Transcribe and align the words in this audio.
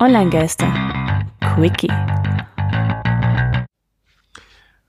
Online-Geister. 0.00 0.72
Quickie. 1.40 1.90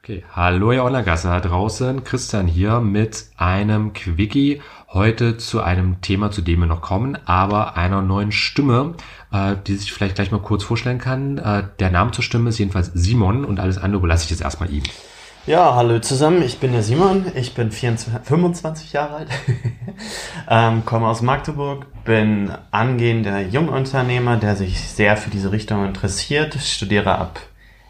Okay, 0.03 0.23
hallo 0.31 0.71
ihr 0.71 0.83
Online-Geister 0.83 1.29
da 1.31 1.39
draußen. 1.39 2.03
Christian 2.03 2.45
hier 2.45 2.79
mit 2.79 3.25
einem 3.35 3.93
Quickie. 3.93 4.61
Heute 4.89 5.37
zu 5.37 5.61
einem 5.61 6.01
Thema, 6.01 6.29
zu 6.29 6.43
dem 6.43 6.59
wir 6.59 6.67
noch 6.67 6.81
kommen, 6.81 7.17
aber 7.25 7.75
einer 7.75 8.03
neuen 8.03 8.31
Stimme, 8.31 8.93
äh, 9.31 9.55
die 9.65 9.77
sich 9.77 9.91
vielleicht 9.91 10.13
gleich 10.13 10.31
mal 10.31 10.41
kurz 10.41 10.63
vorstellen 10.63 10.99
kann. 10.99 11.39
Äh, 11.39 11.63
der 11.79 11.89
Name 11.89 12.11
zur 12.11 12.23
Stimme 12.23 12.49
ist 12.49 12.59
jedenfalls 12.59 12.91
Simon 12.93 13.45
und 13.45 13.59
alles 13.59 13.79
andere 13.79 13.97
überlasse 13.97 14.25
ich 14.25 14.29
jetzt 14.29 14.41
erstmal 14.41 14.71
ihm. 14.71 14.83
Ja, 15.49 15.73
hallo 15.73 15.97
zusammen, 15.97 16.43
ich 16.43 16.59
bin 16.59 16.73
der 16.73 16.83
Simon, 16.83 17.25
ich 17.33 17.55
bin 17.55 17.71
24, 17.71 18.23
25 18.23 18.93
Jahre 18.93 19.15
alt, 19.15 19.29
ähm, 20.47 20.85
komme 20.85 21.07
aus 21.07 21.23
Magdeburg, 21.23 21.87
bin 22.03 22.51
angehender 22.69 23.41
Jungunternehmer, 23.41 24.37
der 24.37 24.55
sich 24.55 24.79
sehr 24.79 25.17
für 25.17 25.31
diese 25.31 25.51
Richtung 25.51 25.87
interessiert, 25.87 26.53
studiere 26.53 27.17
ab 27.17 27.39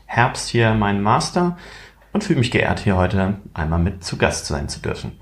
Herbst 0.06 0.48
hier 0.48 0.74
meinen 0.74 1.02
Master 1.02 1.58
und 2.14 2.24
fühle 2.24 2.40
mich 2.40 2.52
geehrt, 2.52 2.80
hier 2.80 2.96
heute 2.96 3.42
einmal 3.54 3.80
mit 3.80 4.06
zu 4.06 4.16
Gast 4.16 4.46
sein 4.46 4.70
zu 4.70 4.80
dürfen. 4.80 5.20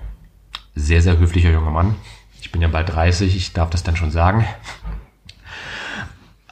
Sehr, 0.76 1.02
sehr 1.02 1.18
höflicher 1.18 1.50
junger 1.50 1.72
Mann. 1.72 1.96
Ich 2.40 2.52
bin 2.52 2.62
ja 2.62 2.68
bald 2.68 2.88
30, 2.94 3.34
ich 3.34 3.52
darf 3.52 3.70
das 3.70 3.82
dann 3.82 3.96
schon 3.96 4.12
sagen. 4.12 4.46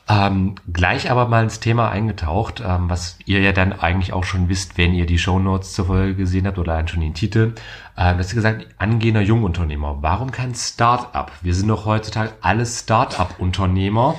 Ähm, 0.09 0.55
gleich 0.73 1.10
aber 1.10 1.27
mal 1.27 1.42
ins 1.42 1.59
Thema 1.59 1.91
eingetaucht, 1.91 2.62
ähm, 2.65 2.88
was 2.88 3.19
ihr 3.24 3.41
ja 3.41 3.51
dann 3.51 3.73
eigentlich 3.73 4.12
auch 4.12 4.23
schon 4.23 4.48
wisst, 4.48 4.79
wenn 4.79 4.95
ihr 4.95 5.05
die 5.05 5.19
Shownotes 5.19 5.73
zur 5.73 5.87
Folge 5.87 6.15
gesehen 6.15 6.46
habt 6.46 6.59
oder 6.59 6.87
schon 6.87 7.01
den 7.01 7.15
Titel. 7.15 7.55
Ähm, 7.98 8.16
das 8.19 8.29
ist 8.29 8.34
gesagt, 8.34 8.69
angehender 8.79 9.20
Jungunternehmer. 9.20 9.98
Warum 10.02 10.30
kein 10.30 10.55
Start-up? 10.55 11.32
Wir 11.42 11.55
sind 11.55 11.66
doch 11.69 11.87
heutzutage 11.87 12.30
alle 12.41 12.66
Start-up-Unternehmer 12.66 14.15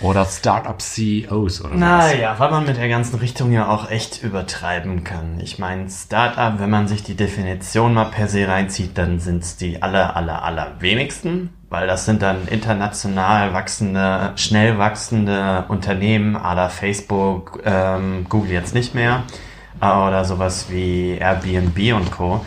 oder 0.00 0.24
Start-up-CEOs 0.24 1.60
oder 1.62 1.70
so. 1.70 1.76
Naja, 1.76 2.36
weil 2.38 2.50
man 2.52 2.64
mit 2.64 2.76
der 2.76 2.88
ganzen 2.88 3.18
Richtung 3.18 3.50
ja 3.50 3.68
auch 3.68 3.90
echt 3.90 4.22
übertreiben 4.22 5.02
kann. 5.02 5.40
Ich 5.40 5.58
meine, 5.58 5.90
Start-up, 5.90 6.60
wenn 6.60 6.70
man 6.70 6.86
sich 6.86 7.02
die 7.02 7.16
Definition 7.16 7.94
mal 7.94 8.04
per 8.04 8.28
se 8.28 8.46
reinzieht, 8.46 8.96
dann 8.96 9.18
sind 9.18 9.42
es 9.42 9.56
die 9.56 9.82
aller, 9.82 10.14
aller, 10.14 10.44
aller 10.44 10.80
wenigsten 10.80 11.50
weil 11.68 11.86
das 11.86 12.04
sind 12.04 12.22
dann 12.22 12.46
international 12.48 13.52
wachsende, 13.52 14.32
schnell 14.36 14.78
wachsende 14.78 15.64
Unternehmen, 15.68 16.34
la 16.34 16.68
Facebook, 16.68 17.60
ähm, 17.64 18.26
Google 18.28 18.52
jetzt 18.52 18.74
nicht 18.74 18.94
mehr, 18.94 19.24
äh, 19.80 19.86
oder 19.86 20.24
sowas 20.24 20.66
wie 20.70 21.18
Airbnb 21.18 21.94
und 21.94 22.10
Co. 22.10 22.44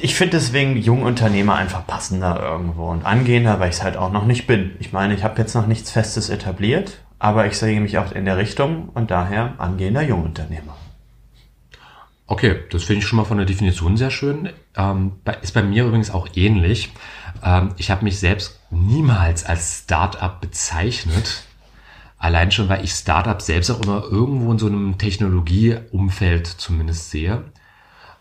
Ich 0.00 0.14
finde 0.14 0.36
deswegen 0.36 0.76
Jungunternehmer 0.76 1.56
einfach 1.56 1.84
passender 1.86 2.40
irgendwo 2.40 2.88
und 2.88 3.04
angehender, 3.04 3.58
weil 3.58 3.70
ich 3.70 3.76
es 3.76 3.82
halt 3.82 3.96
auch 3.96 4.12
noch 4.12 4.26
nicht 4.26 4.46
bin. 4.46 4.76
Ich 4.78 4.92
meine, 4.92 5.14
ich 5.14 5.24
habe 5.24 5.40
jetzt 5.40 5.54
noch 5.54 5.66
nichts 5.66 5.90
Festes 5.90 6.30
etabliert, 6.30 6.98
aber 7.18 7.46
ich 7.46 7.58
sehe 7.58 7.80
mich 7.80 7.98
auch 7.98 8.12
in 8.12 8.24
der 8.24 8.36
Richtung 8.36 8.90
und 8.94 9.10
daher 9.10 9.54
angehender 9.58 10.02
Jungunternehmer. 10.02 10.76
Okay, 12.30 12.60
das 12.70 12.84
finde 12.84 13.00
ich 13.00 13.06
schon 13.06 13.16
mal 13.16 13.24
von 13.24 13.38
der 13.38 13.46
Definition 13.46 13.96
sehr 13.96 14.10
schön. 14.10 14.50
Ähm, 14.76 15.12
ist 15.40 15.54
bei 15.54 15.62
mir 15.62 15.86
übrigens 15.86 16.10
auch 16.10 16.28
ähnlich. 16.34 16.92
Ähm, 17.42 17.70
ich 17.78 17.90
habe 17.90 18.04
mich 18.04 18.18
selbst 18.18 18.60
niemals 18.70 19.46
als 19.46 19.78
Startup 19.84 20.38
bezeichnet. 20.38 21.44
Allein 22.18 22.50
schon, 22.50 22.68
weil 22.68 22.84
ich 22.84 22.90
Startup 22.92 23.40
selbst 23.40 23.70
auch 23.70 23.80
immer 23.80 24.02
irgendwo 24.02 24.52
in 24.52 24.58
so 24.58 24.66
einem 24.66 24.98
Technologieumfeld 24.98 26.46
zumindest 26.46 27.10
sehe. 27.10 27.44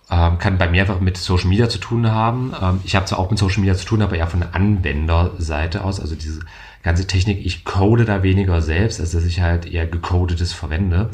Ähm, 0.09 0.39
kann 0.39 0.57
bei 0.57 0.69
mir 0.69 0.83
einfach 0.83 1.01
mit 1.01 1.17
Social 1.17 1.49
Media 1.49 1.67
zu 1.67 1.79
tun 1.79 2.09
haben. 2.09 2.53
Ähm, 2.61 2.79
ich 2.85 2.95
habe 2.95 3.05
zwar 3.05 3.19
auch 3.19 3.29
mit 3.29 3.37
Social 3.37 3.59
Media 3.59 3.75
zu 3.75 3.85
tun, 3.85 4.01
aber 4.01 4.15
eher 4.15 4.27
von 4.27 4.39
der 4.39 4.55
Anwenderseite 4.55 5.83
aus. 5.83 5.99
Also 5.99 6.15
diese 6.15 6.39
ganze 6.81 7.07
Technik, 7.07 7.45
ich 7.45 7.65
code 7.65 8.05
da 8.05 8.23
weniger 8.23 8.61
selbst, 8.61 9.01
als 9.01 9.11
dass 9.11 9.25
ich 9.25 9.41
halt 9.41 9.65
eher 9.65 9.85
gecodetes 9.85 10.53
verwende. 10.53 11.09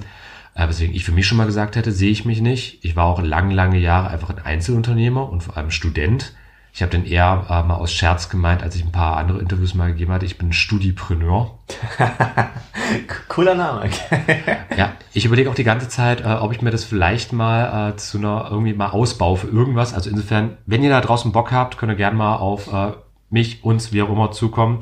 Äh, 0.55 0.67
weswegen 0.67 0.95
ich 0.95 1.03
für 1.03 1.11
mich 1.11 1.27
schon 1.27 1.37
mal 1.37 1.45
gesagt 1.45 1.75
hätte, 1.75 1.91
sehe 1.91 2.11
ich 2.11 2.25
mich 2.25 2.41
nicht. 2.41 2.83
Ich 2.83 2.95
war 2.95 3.05
auch 3.05 3.21
lange, 3.21 3.53
lange 3.53 3.79
Jahre 3.79 4.09
einfach 4.09 4.29
ein 4.29 4.39
Einzelunternehmer 4.39 5.29
und 5.29 5.41
vor 5.41 5.57
allem 5.57 5.71
Student. 5.71 6.33
Ich 6.75 6.81
habe 6.81 6.91
den 6.91 7.05
eher 7.05 7.45
äh, 7.49 7.63
mal 7.63 7.75
aus 7.75 7.93
Scherz 7.93 8.29
gemeint, 8.29 8.63
als 8.63 8.75
ich 8.75 8.83
ein 8.83 8.91
paar 8.91 9.17
andere 9.17 9.39
Interviews 9.39 9.75
mal 9.75 9.91
gegeben 9.91 10.11
hatte. 10.11 10.25
Ich 10.25 10.39
bin 10.39 10.53
Studipreneur. 10.53 11.59
Cooler 13.27 13.53
Name. 13.53 13.89
ja, 14.77 14.93
ich 15.13 15.25
überlege 15.25 15.51
auch 15.51 15.55
die 15.55 15.63
ganze 15.63 15.87
Zeit, 15.87 16.21
äh, 16.21 16.29
ob 16.29 16.51
ich 16.51 16.63
mir 16.63 16.71
das 16.71 16.83
vielleicht 16.83 17.31
mal 17.31 17.91
äh, 17.91 17.95
zu 17.97 18.17
einer 18.17 18.47
irgendwie 18.49 18.73
mal 18.73 18.89
ausbaue 18.89 19.37
für 19.37 19.47
irgendwas. 19.47 19.93
Also 19.93 20.09
insofern, 20.09 20.57
wenn 20.65 20.83
ihr 20.83 20.89
da 20.89 21.01
draußen 21.01 21.31
Bock 21.31 21.51
habt, 21.51 21.77
könnt 21.77 21.91
ihr 21.91 21.95
gerne 21.95 22.17
mal 22.17 22.37
auf 22.37 22.73
äh, 22.73 22.93
mich, 23.29 23.63
uns, 23.63 23.93
wie 23.93 24.01
auch 24.01 24.09
immer 24.09 24.31
zukommen. 24.31 24.79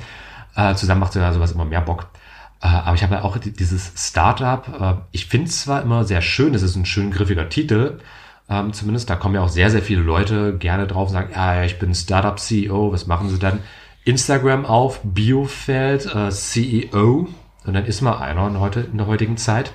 Äh, 0.56 0.76
zusammen 0.76 1.02
macht 1.02 1.16
ja 1.16 1.34
sowas 1.34 1.52
immer 1.52 1.66
mehr 1.66 1.82
Bock. 1.82 2.08
Äh, 2.62 2.68
aber 2.68 2.96
ich 2.96 3.04
habe 3.04 3.16
ja 3.16 3.24
auch 3.24 3.38
dieses 3.38 3.92
Startup. 3.96 4.68
Äh, 4.80 5.02
ich 5.12 5.26
finde 5.26 5.48
es 5.48 5.62
zwar 5.62 5.82
immer 5.82 6.04
sehr 6.06 6.22
schön, 6.22 6.54
es 6.54 6.62
ist 6.62 6.76
ein 6.76 6.86
schön 6.86 7.12
griffiger 7.12 7.50
Titel. 7.50 8.00
Ähm, 8.50 8.74
zumindest 8.74 9.10
da 9.10 9.16
kommen 9.16 9.36
ja 9.36 9.42
auch 9.42 9.50
sehr, 9.50 9.72
sehr 9.72 9.82
viele 9.82 10.02
Leute 10.02 10.58
gerne 10.58 10.88
drauf 10.88 11.08
und 11.08 11.14
sagen, 11.14 11.32
ja, 11.34 11.64
ich 11.64 11.80
bin 11.80 11.96
Startup-CEO, 11.96 12.92
was 12.92 13.08
machen 13.08 13.30
sie 13.30 13.40
dann? 13.40 13.60
Instagram 14.04 14.66
auf, 14.66 15.00
Biofeld, 15.04 16.14
äh, 16.14 16.30
CEO. 16.30 17.28
Und 17.66 17.74
dann 17.74 17.86
ist 17.86 18.02
mal 18.02 18.18
einer 18.18 18.48
in, 18.48 18.60
heute, 18.60 18.82
in 18.82 18.98
der 18.98 19.08
heutigen 19.08 19.38
Zeit. 19.38 19.72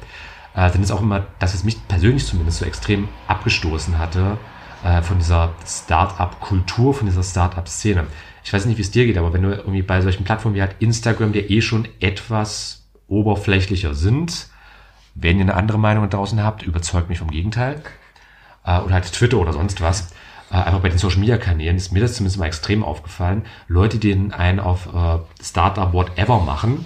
Äh, 0.55 0.71
dann 0.71 0.83
ist 0.83 0.91
auch 0.91 1.01
immer, 1.01 1.27
dass 1.39 1.55
es 1.55 1.65
mich 1.65 1.87
persönlich 1.89 2.27
zumindest 2.27 2.59
so 2.59 2.65
extrem 2.65 3.09
abgestoßen 3.29 3.99
hatte 3.99 4.39
äh, 4.85 5.03
von 5.03 5.19
dieser 5.19 5.53
Startup-Kultur, 5.67 6.95
von 6.95 7.07
dieser 7.07 7.23
Startup-Szene 7.23 8.07
ich 8.47 8.53
weiß 8.53 8.65
nicht, 8.67 8.79
wie 8.79 8.83
es 8.83 8.93
dir 8.93 9.07
geht, 9.07 9.19
aber 9.19 9.33
wenn 9.33 9.43
du 9.43 9.51
irgendwie 9.51 9.83
bei 9.83 10.01
solchen 10.01 10.23
Plattformen 10.23 10.55
wie 10.55 10.61
halt 10.61 10.77
Instagram, 10.79 11.33
die 11.33 11.41
eh 11.41 11.61
schon 11.61 11.89
etwas 11.99 12.87
oberflächlicher 13.09 13.93
sind, 13.93 14.47
wenn 15.17 15.39
ihr 15.39 15.43
eine 15.43 15.55
andere 15.55 15.81
Meinung 15.81 16.09
draußen 16.09 16.41
habt, 16.41 16.63
überzeugt 16.63 17.09
mich 17.09 17.19
vom 17.19 17.33
Gegenteil. 17.33 17.83
Äh, 18.65 18.79
oder 18.83 18.95
halt 18.95 19.13
Twitter 19.13 19.39
oder 19.39 19.53
sonst 19.53 19.81
was. 19.81 20.13
Äh, 20.53 20.59
einfach 20.59 20.79
bei 20.79 20.91
den 20.91 20.99
Social 20.99 21.19
Media 21.19 21.39
Kanälen 21.39 21.77
ist 21.77 21.91
mir 21.91 21.99
das 21.99 22.15
zumindest 22.15 22.39
mal 22.39 22.47
extrem 22.47 22.85
aufgefallen. 22.85 23.43
Leute, 23.67 23.99
die 23.99 24.13
einen 24.13 24.61
auf 24.61 24.95
äh, 24.95 25.19
Startup 25.43 25.93
whatever 25.93 26.39
machen, 26.39 26.85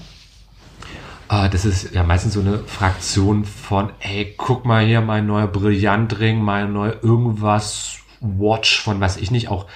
äh, 1.28 1.50
das 1.50 1.66
ist 1.66 1.92
ja 1.92 2.04
meistens 2.04 2.32
so 2.32 2.40
eine 2.40 2.60
Fraktion 2.60 3.44
von, 3.44 3.90
hey, 3.98 4.32
guck 4.38 4.64
mal 4.64 4.86
hier, 4.86 5.02
mein 5.02 5.26
neuer 5.26 5.46
Brillantring, 5.46 6.40
mein 6.40 6.72
neuer 6.72 6.96
irgendwas 7.02 7.98
Watch 8.20 8.80
von 8.80 9.00
was 9.00 9.18
ich 9.18 9.30
nicht, 9.30 9.48
auch 9.48 9.66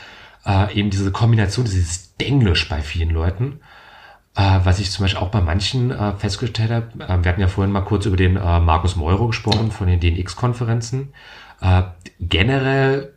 äh, 0.47 0.75
eben 0.75 0.91
diese 0.91 1.11
Kombination, 1.13 1.65
dieses 1.65 2.17
Denglisch 2.17 2.69
bei 2.69 2.81
vielen 2.81 3.11
Leuten, 3.11 3.61
äh, 4.37 4.61
was 4.65 4.79
ich 4.79 4.91
zum 4.91 5.05
Beispiel 5.05 5.21
auch 5.23 5.31
bei 5.31 5.41
manchen 5.41 5.91
äh, 5.91 6.13
festgestellt 6.15 6.71
habe. 6.71 7.05
Äh, 7.05 7.25
wir 7.25 7.31
hatten 7.31 7.41
ja 7.41 7.49
vorhin 7.49 7.73
mal 7.73 7.83
kurz 7.83 8.07
über 8.07 8.17
den 8.17 8.37
äh, 8.37 8.61
Markus 8.61 8.97
Meuro 8.97 9.29
gesprochen 9.29 9.71
von 9.71 9.87
den 9.87 10.01
DNX-Konferenzen. 10.01 11.13
Äh, 11.61 11.83
generell 12.21 13.15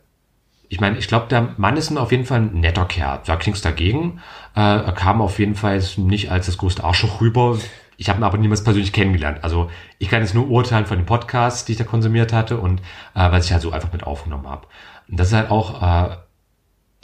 ich 0.68 0.80
meine, 0.80 0.98
ich 0.98 1.08
glaube, 1.08 1.28
der 1.28 1.54
Mann 1.56 1.76
ist 1.76 1.96
auf 1.96 2.12
jeden 2.12 2.26
Fall 2.26 2.40
ein 2.40 2.60
netter 2.60 2.84
Kerl. 2.84 3.20
Da 3.24 3.36
klingt's 3.36 3.62
dagegen. 3.62 4.20
Äh, 4.54 4.60
er 4.60 4.92
kam 4.92 5.22
auf 5.22 5.38
jeden 5.38 5.54
Fall 5.54 5.82
nicht 5.96 6.30
als 6.30 6.46
das 6.46 6.58
größte 6.58 6.84
Arschloch 6.84 7.20
rüber. 7.20 7.58
Ich 7.96 8.08
habe 8.08 8.20
ihn 8.20 8.24
aber 8.24 8.38
niemals 8.38 8.62
persönlich 8.62 8.92
kennengelernt. 8.92 9.38
Also 9.42 9.70
ich 9.98 10.08
kann 10.08 10.20
jetzt 10.20 10.34
nur 10.34 10.48
urteilen 10.48 10.86
von 10.86 10.98
den 10.98 11.06
Podcasts, 11.06 11.64
die 11.64 11.72
ich 11.72 11.78
da 11.78 11.84
konsumiert 11.84 12.32
hatte 12.32 12.58
und 12.58 12.80
äh, 13.14 13.32
was 13.32 13.46
ich 13.46 13.52
halt 13.52 13.62
so 13.62 13.72
einfach 13.72 13.92
mit 13.92 14.04
aufgenommen 14.04 14.46
habe. 14.46 14.66
Und 15.08 15.18
das 15.18 15.28
ist 15.28 15.34
halt 15.34 15.50
auch 15.50 15.82
äh, 15.82 16.16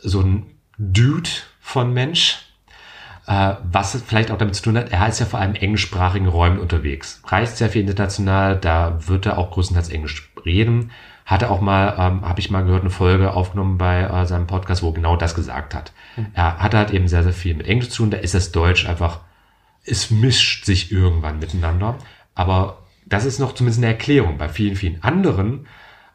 so 0.04 0.20
ein 0.20 0.46
Dude 0.78 1.30
von 1.60 1.92
Mensch, 1.92 2.38
äh, 3.26 3.54
was 3.70 4.00
vielleicht 4.06 4.30
auch 4.30 4.38
damit 4.38 4.54
zu 4.54 4.62
tun 4.62 4.76
hat, 4.76 4.92
er 4.92 5.08
ist 5.08 5.18
ja 5.18 5.26
vor 5.26 5.40
allem 5.40 5.54
englischsprachigen 5.54 6.28
Räumen 6.28 6.58
unterwegs, 6.58 7.22
reist 7.26 7.56
sehr 7.56 7.70
viel 7.70 7.80
international, 7.80 8.56
da 8.56 8.98
wird 9.08 9.26
er 9.26 9.38
auch 9.38 9.50
größtenteils 9.50 9.88
Englisch 9.88 10.30
reden. 10.44 10.90
Hatte 11.24 11.50
auch 11.50 11.62
mal, 11.62 11.94
ähm, 11.98 12.28
habe 12.28 12.40
ich 12.40 12.50
mal 12.50 12.64
gehört, 12.64 12.82
eine 12.82 12.90
Folge 12.90 13.32
aufgenommen 13.32 13.78
bei 13.78 14.02
äh, 14.02 14.26
seinem 14.26 14.46
Podcast, 14.46 14.82
wo 14.82 14.92
genau 14.92 15.16
das 15.16 15.34
gesagt 15.34 15.74
hat. 15.74 15.92
Mhm. 16.16 16.26
Er 16.34 16.58
hat 16.58 16.74
halt 16.74 16.90
eben 16.90 17.08
sehr, 17.08 17.22
sehr 17.22 17.32
viel 17.32 17.54
mit 17.54 17.66
Englisch 17.66 17.88
zu 17.88 18.02
tun, 18.02 18.10
da 18.10 18.18
ist 18.18 18.34
das 18.34 18.52
Deutsch 18.52 18.86
einfach, 18.86 19.20
es 19.86 20.10
mischt 20.10 20.66
sich 20.66 20.92
irgendwann 20.92 21.38
miteinander. 21.38 21.96
Aber 22.34 22.82
das 23.06 23.24
ist 23.24 23.38
noch 23.38 23.54
zumindest 23.54 23.82
eine 23.82 23.92
Erklärung. 23.92 24.36
Bei 24.36 24.50
vielen, 24.50 24.76
vielen 24.76 25.02
anderen 25.02 25.66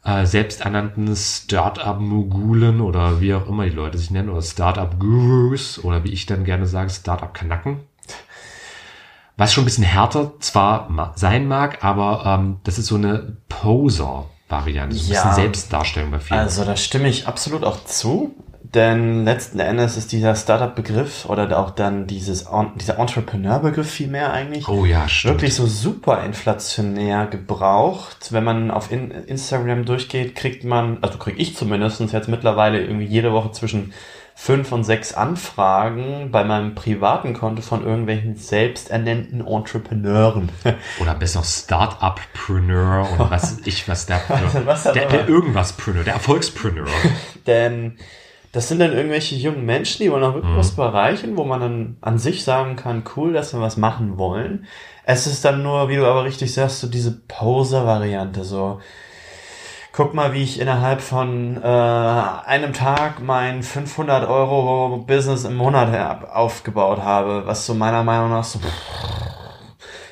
äh, 0.03 0.25
selbsternannten 0.25 1.15
Startup-Mogulen 1.15 2.81
oder 2.81 3.21
wie 3.21 3.33
auch 3.33 3.47
immer 3.47 3.65
die 3.65 3.75
Leute 3.75 3.97
sich 3.97 4.11
nennen, 4.11 4.29
oder 4.29 4.41
Startup-Gurus 4.41 5.83
oder 5.83 6.03
wie 6.03 6.13
ich 6.13 6.25
dann 6.25 6.43
gerne 6.43 6.65
sage, 6.65 6.89
Startup-Kanacken. 6.89 7.81
Was 9.37 9.53
schon 9.53 9.63
ein 9.63 9.65
bisschen 9.65 9.85
härter 9.85 10.33
zwar 10.39 11.13
sein 11.15 11.47
mag, 11.47 11.83
aber 11.83 12.23
ähm, 12.25 12.57
das 12.63 12.77
ist 12.77 12.87
so 12.87 12.95
eine 12.95 13.37
Poser-Variante, 13.47 14.95
so 14.95 15.05
ein 15.05 15.13
ja, 15.13 15.23
bisschen 15.23 15.35
Selbstdarstellung 15.35 16.11
bei 16.11 16.19
vielen. 16.19 16.39
Also 16.41 16.65
da 16.65 16.75
stimme 16.75 17.07
ich 17.07 17.27
absolut 17.27 17.63
auch 17.63 17.85
zu. 17.85 18.35
Denn 18.73 19.25
letzten 19.25 19.59
Endes 19.59 19.97
ist 19.97 20.11
dieser 20.11 20.35
Startup-Begriff 20.35 21.25
oder 21.25 21.57
auch 21.57 21.71
dann 21.71 22.05
dieses, 22.05 22.45
dieser 22.75 22.99
Entrepreneur-Begriff 22.99 23.89
vielmehr 23.89 24.31
eigentlich 24.31 24.67
oh 24.67 24.85
ja, 24.85 25.09
stimmt. 25.09 25.35
wirklich 25.35 25.55
so 25.55 25.65
super 25.65 26.23
inflationär 26.23 27.25
gebraucht. 27.25 28.31
Wenn 28.31 28.43
man 28.43 28.69
auf 28.69 28.91
Instagram 28.91 29.85
durchgeht, 29.85 30.35
kriegt 30.35 30.63
man, 30.63 30.99
also 31.01 31.17
kriege 31.17 31.39
ich 31.39 31.57
zumindest 31.57 31.99
jetzt 32.13 32.29
mittlerweile 32.29 32.79
irgendwie 32.79 33.07
jede 33.07 33.33
Woche 33.33 33.51
zwischen 33.53 33.91
fünf 34.35 34.71
und 34.71 34.85
sechs 34.85 35.13
Anfragen 35.13 36.29
bei 36.31 36.45
meinem 36.45 36.73
privaten 36.73 37.33
Konto 37.33 37.61
von 37.61 37.83
irgendwelchen 37.83 38.35
selbsternannten 38.37 39.45
Entrepreneuren. 39.45 40.49
Oder 41.01 41.15
besser 41.15 41.43
Start-up-Preneur 41.43 43.09
oder 43.15 43.31
was 43.31 43.57
ich, 43.65 43.89
was 43.89 44.05
der, 44.05 44.21
Was 44.65 44.83
der, 44.83 44.93
der 44.93 45.09
immer. 45.09 45.27
irgendwas-Preneur, 45.27 46.03
der 46.05 46.13
Erfolgspreneur. 46.13 46.87
Denn 47.47 47.97
das 48.51 48.67
sind 48.67 48.79
dann 48.79 48.93
irgendwelche 48.93 49.35
jungen 49.35 49.65
Menschen, 49.65 50.03
die 50.03 50.11
wollen 50.11 50.23
auch 50.23 50.33
wirklich 50.33 50.55
was 50.55 50.77
erreichen, 50.77 51.37
wo 51.37 51.43
man 51.43 51.59
dann 51.59 51.97
an 52.01 52.17
sich 52.17 52.43
sagen 52.43 52.75
kann, 52.75 53.03
cool, 53.15 53.33
dass 53.33 53.53
wir 53.53 53.61
was 53.61 53.77
machen 53.77 54.17
wollen. 54.17 54.65
Es 55.03 55.27
ist 55.27 55.45
dann 55.45 55.61
nur, 55.61 55.89
wie 55.89 55.97
du 55.97 56.05
aber 56.05 56.23
richtig 56.23 56.53
sagst, 56.53 56.79
so 56.79 56.87
diese 56.87 57.11
Poser-Variante, 57.27 58.43
so 58.43 58.79
guck 59.91 60.13
mal, 60.13 60.33
wie 60.33 60.43
ich 60.43 60.59
innerhalb 60.59 61.01
von 61.01 61.57
äh, 61.61 61.67
einem 61.67 62.73
Tag 62.73 63.21
mein 63.21 63.63
500 63.63 64.29
Euro 64.29 65.03
Business 65.05 65.43
im 65.45 65.55
Monat 65.55 66.25
aufgebaut 66.31 66.99
habe, 66.99 67.45
was 67.45 67.65
so 67.65 67.73
meiner 67.73 68.03
Meinung 68.03 68.29
nach 68.29 68.43
so 68.43 68.59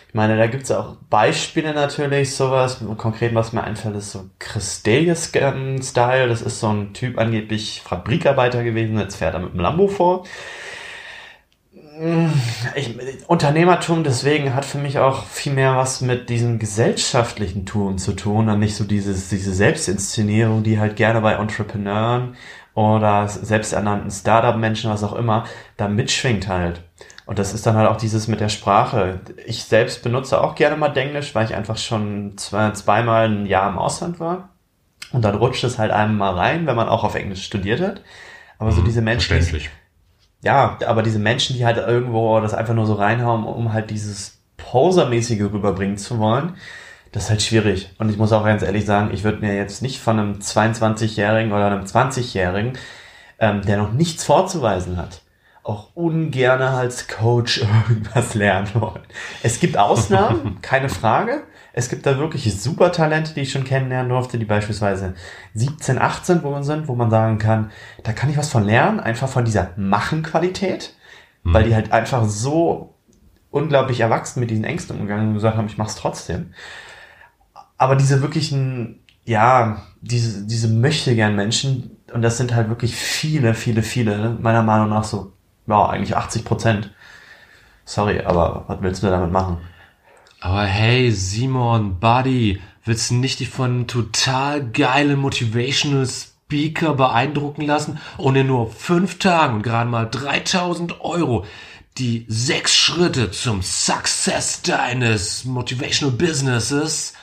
ich 0.08 0.14
meine, 0.14 0.38
da 0.38 0.48
gibt's 0.48 0.72
auch 0.72 0.96
Beispiele 1.10 1.74
natürlich, 1.74 2.36
sowas. 2.36 2.82
Konkret, 2.98 3.36
was 3.36 3.52
mir 3.52 3.64
einfällt, 3.64 3.98
ist 3.98 4.12
so 4.12 4.30
Christelius-Style. 4.40 6.30
Das 6.30 6.42
ist 6.42 6.60
so 6.60 6.70
ein 6.70 6.94
Typ, 6.94 7.18
angeblich 7.18 7.82
Fabrikarbeiter 7.84 8.64
gewesen, 8.64 8.98
jetzt 8.98 9.18
fährt 9.18 9.34
er 9.34 9.42
mit 9.42 9.54
dem 9.54 9.60
Lambo 9.60 9.88
vor. 9.88 10.24
Ich, 12.76 12.96
Unternehmertum 13.28 14.04
deswegen 14.04 14.54
hat 14.54 14.66
für 14.66 14.78
mich 14.78 15.00
auch 15.00 15.26
viel 15.26 15.54
mehr 15.54 15.76
was 15.78 16.02
mit 16.02 16.30
diesem 16.30 16.60
gesellschaftlichen 16.60 17.66
Tun 17.66 17.98
zu 17.98 18.14
tun 18.14 18.50
und 18.50 18.60
nicht 18.60 18.76
so 18.76 18.84
dieses, 18.84 19.30
diese 19.30 19.52
Selbstinszenierung, 19.52 20.62
die 20.62 20.80
halt 20.80 20.96
gerne 20.96 21.22
bei 21.22 21.34
Entrepreneuren 21.34 22.36
oder 22.76 23.28
selbsternannten 23.28 24.12
Startup-Menschen, 24.12 24.92
was 24.92 25.04
auch 25.04 25.16
immer, 25.16 25.46
da 25.76 25.88
mitschwingt 25.88 26.48
halt. 26.48 26.84
Und 27.28 27.40
das 27.40 27.54
ist 27.54 27.66
dann 27.66 27.76
halt 27.76 27.90
auch 27.90 27.98
dieses 27.98 28.30
mit 28.30 28.40
der 28.40 28.48
Sprache. 28.48 29.20
Ich 29.46 29.66
selbst 29.66 30.02
benutze 30.02 30.42
auch 30.42 30.56
gerne 30.56 30.78
mal 30.78 30.90
Denglisch, 30.90 31.36
weil 31.36 31.46
ich 31.46 31.54
einfach 31.54 31.78
schon 31.78 32.38
zwei, 32.38 32.72
zweimal 32.72 33.28
ein 33.28 33.46
Jahr 33.46 33.70
im 33.70 33.78
Ausland 33.78 34.22
war. 34.22 34.50
Und 35.12 35.24
dann 35.24 35.36
rutscht 35.36 35.64
es 35.66 35.78
halt 35.78 35.92
einem 35.92 36.18
mal 36.18 36.34
rein, 36.34 36.66
wenn 36.68 36.76
man 36.76 36.88
auch 36.88 37.04
auf 37.04 37.16
Englisch 37.16 37.44
studiert 37.44 37.82
hat. 37.82 38.02
Aber 38.60 38.72
so 38.72 38.82
diese 38.82 39.02
Menschen, 39.02 39.36
die, 39.36 39.42
Verständlich. 39.42 39.70
ja, 40.42 40.78
aber 40.88 41.04
diese 41.04 41.20
Menschen, 41.20 41.58
die 41.58 41.66
halt 41.66 41.78
irgendwo 41.78 42.40
das 42.40 42.54
einfach 42.54 42.74
nur 42.74 42.86
so 42.86 42.94
reinhauen, 42.94 43.44
um 43.44 43.74
halt 43.74 43.90
dieses 43.90 44.40
Posermäßige 44.56 45.42
rüberbringen 45.42 45.98
zu 45.98 46.20
wollen, 46.20 46.56
das 47.12 47.26
ist 47.26 47.30
halt 47.30 47.42
schwierig. 47.42 47.90
Und 48.00 48.10
ich 48.10 48.18
muss 48.18 48.32
auch 48.32 48.46
ganz 48.46 48.64
ehrlich 48.64 48.86
sagen, 48.86 49.12
ich 49.14 49.26
würde 49.26 49.40
mir 49.40 49.54
jetzt 49.56 49.82
nicht 49.82 50.00
von 50.00 50.18
einem 50.18 50.34
22-Jährigen 50.40 51.52
oder 51.52 51.68
einem 51.68 51.84
20-Jährigen, 51.84 52.78
ähm, 53.40 53.62
der 53.64 53.78
noch 53.78 53.92
nichts 53.92 54.24
vorzuweisen 54.24 54.98
hat, 54.98 55.22
auch 55.68 55.90
ungerne 55.96 56.70
als 56.70 57.08
Coach 57.08 57.62
irgendwas 57.90 58.36
lernen 58.36 58.70
wollen. 58.74 59.02
Es 59.44 59.60
gibt 59.60 59.78
Ausnahmen, 59.78 60.60
keine 60.62 60.90
Frage. 60.90 61.44
Es 61.74 61.90
gibt 61.90 62.06
da 62.06 62.18
wirklich 62.18 62.60
super 62.60 62.92
Talente, 62.92 63.34
die 63.34 63.42
ich 63.42 63.52
schon 63.52 63.66
kennenlernen 63.66 64.10
durfte, 64.10 64.40
die 64.40 64.46
beispielsweise 64.46 65.14
17, 65.54 66.00
18 66.00 66.42
wo 66.42 66.52
man 66.52 66.64
sind, 66.64 66.88
wo 66.88 66.96
man 66.96 67.12
sagen 67.12 67.38
kann, 67.38 67.72
da 68.04 68.14
kann 68.14 68.30
ich 68.30 68.38
was 68.38 68.50
von 68.50 68.64
lernen, 68.64 69.00
einfach 69.00 69.28
von 69.28 69.46
dieser 69.46 69.72
Machenqualität, 69.76 70.96
weil 71.44 71.66
die 71.66 71.76
halt 71.76 71.92
einfach 71.92 72.26
so 72.26 72.96
unglaublich 73.52 74.00
erwachsen 74.00 74.40
mit 74.40 74.50
diesen 74.50 74.64
Ängsten 74.64 74.96
umgegangen 74.96 75.30
und 75.30 75.34
gesagt 75.36 75.56
haben, 75.56 75.68
ich 75.68 75.78
mach's 75.78 75.96
trotzdem. 75.96 76.54
Aber 77.78 77.96
diese 77.96 78.22
wirklichen, 78.22 79.04
ja, 79.24 79.84
diese, 80.02 80.48
diese 80.48 80.68
möchte 80.68 81.14
gern 81.16 81.36
Menschen, 81.36 81.98
und 82.12 82.22
das 82.22 82.38
sind 82.38 82.56
halt 82.56 82.70
wirklich 82.70 82.96
viele, 82.96 83.54
viele, 83.54 83.84
viele, 83.84 84.36
meiner 84.42 84.64
Meinung 84.64 84.90
nach 84.90 85.04
so, 85.04 85.37
ja, 85.68 85.90
eigentlich 85.90 86.16
80 86.16 86.46
Prozent. 86.46 86.92
Sorry, 87.86 88.22
aber 88.22 88.66
was 88.68 88.82
willst 88.82 89.04
du 89.04 89.08
damit 89.08 89.32
machen? 89.32 89.58
Aber 90.40 90.64
hey, 90.64 91.12
Simon, 91.12 92.00
Buddy, 92.00 92.62
willst 92.84 93.12
du 93.12 93.16
nicht 93.16 93.40
dich 93.40 93.50
von 93.50 93.88
total 93.88 94.66
geile 94.70 95.16
Motivational 95.16 96.08
Speaker 96.08 96.94
beeindrucken 96.94 97.64
lassen 97.64 98.00
und 98.18 98.36
in 98.36 98.48
nur 98.48 98.72
fünf 98.72 99.20
Tagen 99.20 99.56
und 99.56 99.64
gerade 99.64 99.90
mal 99.90 100.06
3000 100.06 101.02
Euro 101.02 101.46
die 101.98 102.26
sechs 102.30 102.76
Schritte 102.76 103.32
zum 103.32 103.62
Success 103.62 104.62
deines 104.62 105.46
Motivational 105.46 106.16
Businesses 106.16 107.14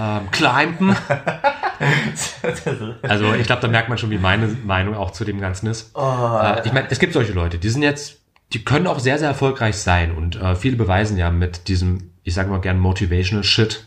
ähm, 0.00 0.30
climben? 0.30 0.96
Also 3.02 3.32
ich 3.32 3.46
glaube, 3.46 3.62
da 3.62 3.68
merkt 3.68 3.88
man 3.88 3.96
schon, 3.96 4.10
wie 4.10 4.18
meine 4.18 4.48
Meinung 4.48 4.94
auch 4.94 5.12
zu 5.12 5.24
dem 5.24 5.40
Ganzen 5.40 5.66
ist. 5.66 5.96
Äh, 5.96 6.66
ich 6.66 6.74
meine, 6.74 6.88
es 6.90 6.98
gibt 6.98 7.14
solche 7.14 7.32
Leute, 7.32 7.56
die 7.56 7.70
sind 7.70 7.80
jetzt, 7.82 8.18
die 8.52 8.62
können 8.62 8.86
auch 8.86 8.98
sehr, 8.98 9.18
sehr 9.18 9.28
erfolgreich 9.28 9.76
sein 9.76 10.12
und 10.12 10.36
äh, 10.36 10.54
viele 10.56 10.76
beweisen 10.76 11.16
ja 11.16 11.30
mit 11.30 11.68
diesem, 11.68 12.10
ich 12.22 12.34
sage 12.34 12.50
mal 12.50 12.60
gern 12.60 12.78
Motivational 12.78 13.44
Shit, 13.44 13.86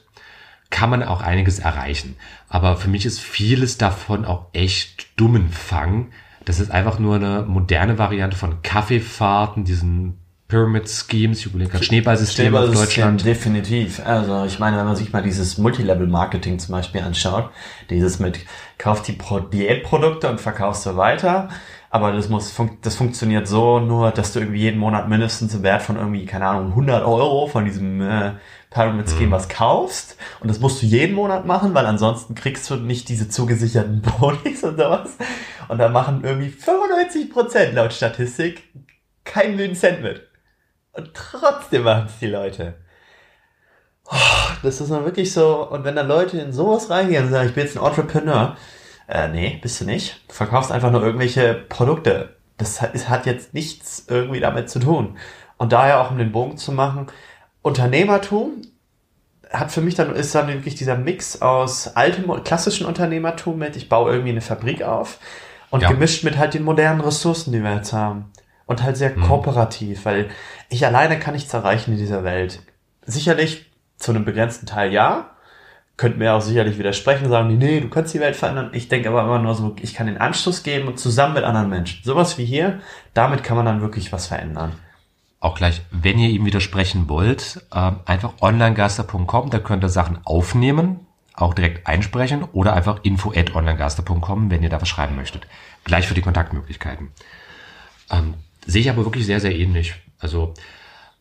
kann 0.72 0.90
man 0.90 1.04
auch 1.04 1.22
einiges 1.22 1.60
erreichen. 1.60 2.16
Aber 2.50 2.78
für 2.78 2.90
mich 2.90 3.06
ist 3.06 3.20
vieles 3.20 3.78
davon 3.78 4.26
auch 4.26 4.48
echt 4.54 5.20
dummen 5.20 5.52
Fang. 5.52 6.12
Das 6.46 6.60
ist 6.60 6.72
einfach 6.72 6.98
nur 6.98 7.18
eine 7.18 7.44
moderne 7.48 8.00
Variante 8.00 8.36
von 8.36 8.64
Kaffeefahrten, 8.64 9.66
diesen 9.66 10.23
Pyramid 10.54 10.88
Schemes, 10.88 11.40
ich 11.40 11.48
überlege 11.48 11.72
gerade 11.72 11.84
Schneeballsystem 11.84 12.56
auf 12.56 12.70
Deutschland. 12.70 13.26
Definitiv. 13.26 14.00
Also 14.06 14.46
ich 14.46 14.60
meine, 14.60 14.78
wenn 14.78 14.86
man 14.86 14.96
sich 14.96 15.12
mal 15.12 15.24
dieses 15.24 15.58
Multilevel-Marketing 15.58 16.60
zum 16.60 16.74
Beispiel 16.74 17.02
anschaut, 17.02 17.50
dieses 17.90 18.20
mit 18.20 18.38
kauf 18.78 19.02
die 19.02 19.14
Pro 19.14 19.40
Diätprodukte 19.40 20.30
und 20.30 20.40
verkaufst 20.40 20.86
du 20.86 20.96
weiter, 20.96 21.50
aber 21.90 22.12
das 22.12 22.30
muss 22.30 22.52
fun 22.52 22.78
das 22.84 22.96
funktioniert 22.96 23.48
so 23.48 23.80
nur, 23.80 24.12
dass 24.12 24.32
du 24.32 24.42
irgendwie 24.42 24.60
jeden 24.60 24.80
Monat 24.80 25.10
mindestens 25.10 25.56
im 25.56 25.64
Wert 25.64 25.82
von 25.82 25.96
irgendwie, 25.96 26.28
keine 26.28 26.46
Ahnung, 26.46 26.68
100 26.68 27.04
Euro 27.04 27.48
von 27.48 27.66
diesem 27.66 28.02
äh, 28.02 28.34
Pyramid 28.70 29.10
Scheme 29.10 29.32
was 29.32 29.50
kaufst 29.50 30.18
und 30.40 30.50
das 30.50 30.60
musst 30.60 30.84
du 30.84 30.86
jeden 30.86 31.16
Monat 31.16 31.48
machen, 31.48 31.74
weil 31.74 31.88
ansonsten 31.88 32.36
kriegst 32.36 32.70
du 32.70 32.76
nicht 32.76 33.10
diese 33.10 33.28
zugesicherten 33.28 34.04
Bonis 34.20 34.64
und 34.64 34.78
sowas. 34.78 35.18
Und 35.68 35.80
da 35.80 35.90
machen 35.90 36.22
irgendwie 36.24 36.50
95 36.50 37.32
Prozent 37.32 37.74
laut 37.74 37.92
Statistik 37.92 38.62
keinen 39.24 39.74
Cent 39.74 40.04
mit. 40.04 40.28
Und 40.94 41.12
trotzdem 41.14 41.84
machen 41.84 42.06
es 42.08 42.20
die 42.20 42.28
Leute. 42.28 42.76
Oh, 44.06 44.16
das 44.62 44.80
ist 44.82 44.92
dann 44.92 45.06
wirklich 45.06 45.34
so. 45.34 45.68
Und 45.70 45.84
wenn 45.84 45.96
da 45.96 46.02
Leute 46.02 46.38
in 46.40 46.54
sowas 46.54 46.90
reingehen 46.90 47.26
und 47.26 47.32
sagen, 47.32 47.50
ich 47.50 47.56
bin 47.56 47.66
jetzt 47.66 47.78
ein 47.78 47.86
Entrepreneur, 47.86 48.56
äh, 49.08 49.28
nee, 49.28 49.60
bist 49.62 49.82
du 49.82 49.86
nicht. 49.86 50.24
Du 50.28 50.34
verkaufst 50.34 50.72
einfach 50.72 50.92
nur 50.92 51.04
irgendwelche 51.04 51.54
Produkte. 51.70 52.36
Das 52.58 52.82
hat, 52.82 53.26
jetzt 53.26 53.54
nichts 53.54 54.06
irgendwie 54.08 54.40
damit 54.40 54.70
zu 54.70 54.80
tun. 54.80 55.18
Und 55.58 55.74
daher 55.74 56.02
auch 56.02 56.12
um 56.12 56.18
den 56.18 56.32
Bogen 56.32 56.58
zu 56.58 56.72
machen, 56.72 57.08
Unternehmertum 57.62 58.62
hat 59.52 59.72
für 59.72 59.82
mich 59.82 59.96
dann, 59.96 60.16
ist 60.16 60.34
dann 60.36 60.48
wirklich 60.48 60.76
dieser 60.76 60.98
Mix 60.98 61.42
aus 61.42 61.96
altem, 61.96 62.44
klassischen 62.44 62.86
Unternehmertum 62.86 63.58
mit, 63.58 63.76
ich 63.76 63.90
baue 63.90 64.12
irgendwie 64.12 64.32
eine 64.32 64.42
Fabrik 64.42 64.84
auf 64.84 65.20
und 65.70 65.82
Ja. 65.82 65.90
gemischt 65.90 66.24
mit 66.24 66.38
halt 66.38 66.54
den 66.54 66.64
modernen 66.64 67.02
Ressourcen, 67.02 67.52
die 67.52 67.62
wir 67.62 67.76
jetzt 67.76 67.94
haben. 67.94 68.32
Und 68.66 68.82
halt 68.82 68.98
sehr 68.98 69.14
kooperativ, 69.14 70.06
weil 70.06 70.30
ich 70.70 70.86
alleine 70.86 71.20
kann 71.20 71.34
nichts 71.34 71.54
erreichen 71.54 71.92
in 71.92 71.98
dieser 71.98 72.24
Welt. 72.24 72.62
Sicherlich 73.06 73.70
zu 73.98 74.12
einem 74.12 74.26
begrenzten 74.26 74.66
Teil 74.66 74.94
ja. 74.94 75.30
Könnten 75.96 76.20
mir 76.20 76.34
auch 76.34 76.42
sicherlich 76.42 76.80
widersprechen, 76.80 77.30
sagen, 77.30 77.50
die, 77.50 77.56
nee, 77.56 77.80
du 77.80 77.88
kannst 77.88 78.14
die 78.16 78.20
Welt 78.20 78.36
verändern. 78.36 78.72
Ich 78.74 78.90
denke 78.90 79.10
aber 79.10 79.24
immer 79.24 79.38
nur 79.38 79.54
so, 79.54 79.76
ich 79.80 79.94
kann 79.94 80.08
den 80.08 80.18
Anschluss 80.18 80.64
geben 80.64 80.88
und 80.88 81.00
zusammen 81.00 81.36
mit 81.36 81.44
anderen 81.44 81.70
Menschen. 81.70 82.04
Sowas 82.04 82.40
wie 82.40 82.46
hier, 82.46 82.80
damit 83.14 83.44
kann 83.44 83.58
man 83.58 83.68
dann 83.68 83.82
wirklich 83.82 84.12
was 84.12 84.26
verändern. 84.26 84.74
Auch 85.40 85.56
gleich, 85.56 85.82
wenn 85.92 86.18
ihr 86.18 86.30
ihm 86.30 86.46
widersprechen 86.46 87.10
wollt, 87.10 87.64
ähm, 87.76 87.98
einfach 88.06 88.34
onlinegaster.com, 88.42 89.50
da 89.52 89.60
könnt 89.60 89.84
ihr 89.84 89.90
Sachen 89.90 90.18
aufnehmen, 90.24 91.06
auch 91.36 91.54
direkt 91.54 91.86
einsprechen 91.86 92.44
oder 92.54 92.74
einfach 92.74 93.02
info 93.04 93.32
at 93.36 93.54
onlinegaster.com, 93.54 94.50
wenn 94.50 94.64
ihr 94.64 94.70
da 94.70 94.82
was 94.82 94.90
schreiben 94.90 95.16
möchtet. 95.16 95.46
Gleich 95.84 96.08
für 96.08 96.14
die 96.16 96.22
Kontaktmöglichkeiten. 96.22 97.10
Ähm, 98.10 98.36
sehe 98.66 98.82
ich 98.82 98.90
aber 98.90 99.06
wirklich 99.06 99.26
sehr, 99.26 99.40
sehr 99.40 99.56
ähnlich. 99.56 99.96
Also 100.20 100.54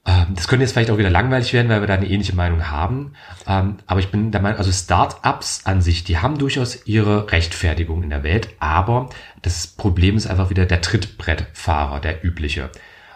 ähm, 0.04 0.34
das 0.34 0.48
könnte 0.48 0.64
jetzt 0.64 0.72
vielleicht 0.72 0.90
auch 0.90 0.98
wieder 0.98 1.10
langweilig 1.10 1.52
werden, 1.52 1.68
weil 1.68 1.80
wir 1.80 1.86
da 1.86 1.94
eine 1.94 2.08
ähnliche 2.08 2.34
Meinung 2.34 2.70
haben. 2.70 3.12
Ähm, 3.46 3.76
aber 3.86 4.00
ich 4.00 4.10
bin 4.10 4.32
der 4.32 4.42
Meinung, 4.42 4.58
also 4.58 4.72
Startups 4.72 5.62
an 5.64 5.80
sich, 5.80 6.04
die 6.04 6.18
haben 6.18 6.38
durchaus 6.38 6.86
ihre 6.86 7.30
Rechtfertigung 7.30 8.02
in 8.02 8.10
der 8.10 8.24
Welt, 8.24 8.48
aber 8.58 9.10
das 9.42 9.66
Problem 9.68 10.16
ist 10.16 10.26
einfach 10.26 10.50
wieder 10.50 10.66
der 10.66 10.80
Trittbrettfahrer, 10.80 12.00
der 12.00 12.24
übliche. 12.24 12.70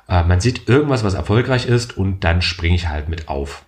Äh, 0.09 0.23
man 0.25 0.41
sieht 0.41 0.69
irgendwas, 0.69 1.03
was 1.03 1.15
erfolgreich 1.15 1.67
ist 1.67 1.97
und 1.97 2.21
dann 2.21 2.41
springe 2.41 2.77
ich 2.77 2.89
halt 2.89 3.09
mit 3.09 3.29
auf. 3.29 3.65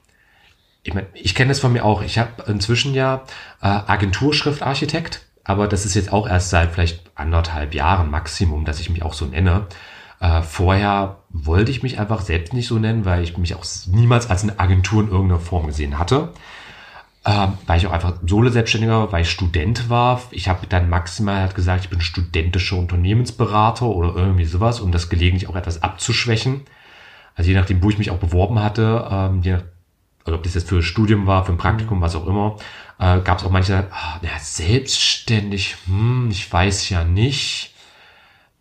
Ich 0.84 0.94
meine, 0.94 1.08
ich 1.12 1.34
kenne 1.34 1.48
das 1.48 1.60
von 1.60 1.72
mir 1.72 1.84
auch. 1.84 2.02
Ich 2.02 2.18
habe 2.18 2.44
inzwischen 2.46 2.94
ja 2.94 3.24
äh, 3.60 3.66
Agenturschriftarchitekt, 3.66 5.26
aber 5.42 5.66
das 5.66 5.84
ist 5.84 5.94
jetzt 5.94 6.12
auch 6.12 6.28
erst 6.28 6.50
seit 6.50 6.70
vielleicht 6.70 7.10
anderthalb 7.16 7.74
Jahren 7.74 8.10
Maximum, 8.10 8.64
dass 8.64 8.78
ich 8.78 8.90
mich 8.90 9.02
auch 9.02 9.12
so 9.12 9.26
nenne. 9.26 9.66
Äh, 10.20 10.42
vorher 10.42 11.18
wollte 11.30 11.70
ich 11.70 11.82
mich 11.82 11.98
einfach 11.98 12.20
selbst 12.22 12.52
nicht 12.52 12.66
so 12.68 12.78
nennen, 12.78 13.04
weil 13.04 13.22
ich 13.22 13.36
mich 13.38 13.54
auch 13.54 13.64
niemals 13.86 14.28
als 14.30 14.42
eine 14.42 14.58
Agentur 14.58 15.02
in 15.02 15.08
irgendeiner 15.10 15.40
Form 15.40 15.66
gesehen 15.66 15.98
hatte. 15.98 16.32
ähm, 17.24 17.58
weil 17.66 17.78
ich 17.78 17.86
auch 17.86 17.92
einfach 17.92 18.14
Solo-Selbstständiger, 18.26 19.12
weil 19.12 19.22
ich 19.22 19.30
Student 19.30 19.90
war. 19.90 20.22
Ich 20.30 20.48
habe 20.48 20.66
dann 20.66 20.88
maximal 20.88 21.40
halt 21.42 21.54
gesagt, 21.54 21.84
ich 21.84 21.90
bin 21.90 22.00
studentischer 22.00 22.76
Unternehmensberater 22.76 23.86
oder 23.86 24.14
irgendwie 24.14 24.44
sowas, 24.44 24.80
um 24.80 24.92
das 24.92 25.08
gelegentlich 25.10 25.48
auch 25.48 25.56
etwas 25.56 25.82
abzuschwächen. 25.82 26.62
Also 27.34 27.50
je 27.50 27.56
nachdem, 27.56 27.82
wo 27.82 27.90
ich 27.90 27.98
mich 27.98 28.10
auch 28.10 28.18
beworben 28.18 28.60
hatte, 28.62 29.06
ähm, 29.10 29.42
je 29.42 29.52
nach, 29.52 29.62
also 30.24 30.36
ob 30.36 30.42
das 30.42 30.54
jetzt 30.54 30.68
für 30.68 30.82
Studium 30.82 31.26
war, 31.26 31.44
für 31.44 31.52
ein 31.52 31.58
Praktikum, 31.58 32.00
was 32.00 32.14
auch 32.16 32.26
immer, 32.26 32.56
äh, 32.98 33.20
gab 33.20 33.38
es 33.38 33.44
auch 33.44 33.50
manche, 33.50 33.86
ah, 33.90 34.18
ja, 34.22 34.30
selbstständig, 34.40 35.76
hm, 35.86 36.28
ich 36.30 36.50
weiß 36.52 36.88
ja 36.90 37.04
nicht. 37.04 37.74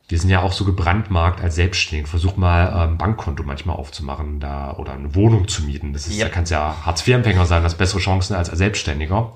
Wir 0.09 0.17
sind 0.19 0.29
ja 0.29 0.41
auch 0.41 0.53
so 0.53 0.63
gebrandmarkt 0.63 1.41
als 1.41 1.55
Selbstständig. 1.55 2.07
Versuch 2.07 2.37
mal 2.37 2.69
ein 2.71 2.89
ähm, 2.91 2.97
Bankkonto 2.97 3.43
manchmal 3.43 3.75
aufzumachen 3.75 4.39
da 4.39 4.73
oder 4.77 4.93
eine 4.93 5.13
Wohnung 5.15 5.47
zu 5.47 5.63
mieten. 5.63 5.91
Das 5.93 6.07
ist, 6.07 6.17
Ja. 6.17 6.25
da 6.25 6.31
kannst 6.31 6.51
ja 6.51 6.77
Hartz-IV-Empfänger 6.85 7.45
sein, 7.45 7.61
das 7.63 7.75
bessere 7.75 7.99
Chancen 7.99 8.33
als 8.35 8.49
als 8.49 8.57
Selbstständiger. 8.57 9.33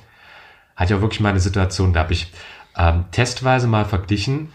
Hat 0.78 0.90
ja 0.90 1.01
wirklich 1.01 1.20
mal 1.20 1.30
eine 1.30 1.42
Situation, 1.42 1.92
da 1.94 2.01
habe 2.01 2.13
ich 2.13 2.32
ähm, 2.78 3.06
testweise 3.12 3.68
mal 3.68 3.84
verglichen, 3.84 4.54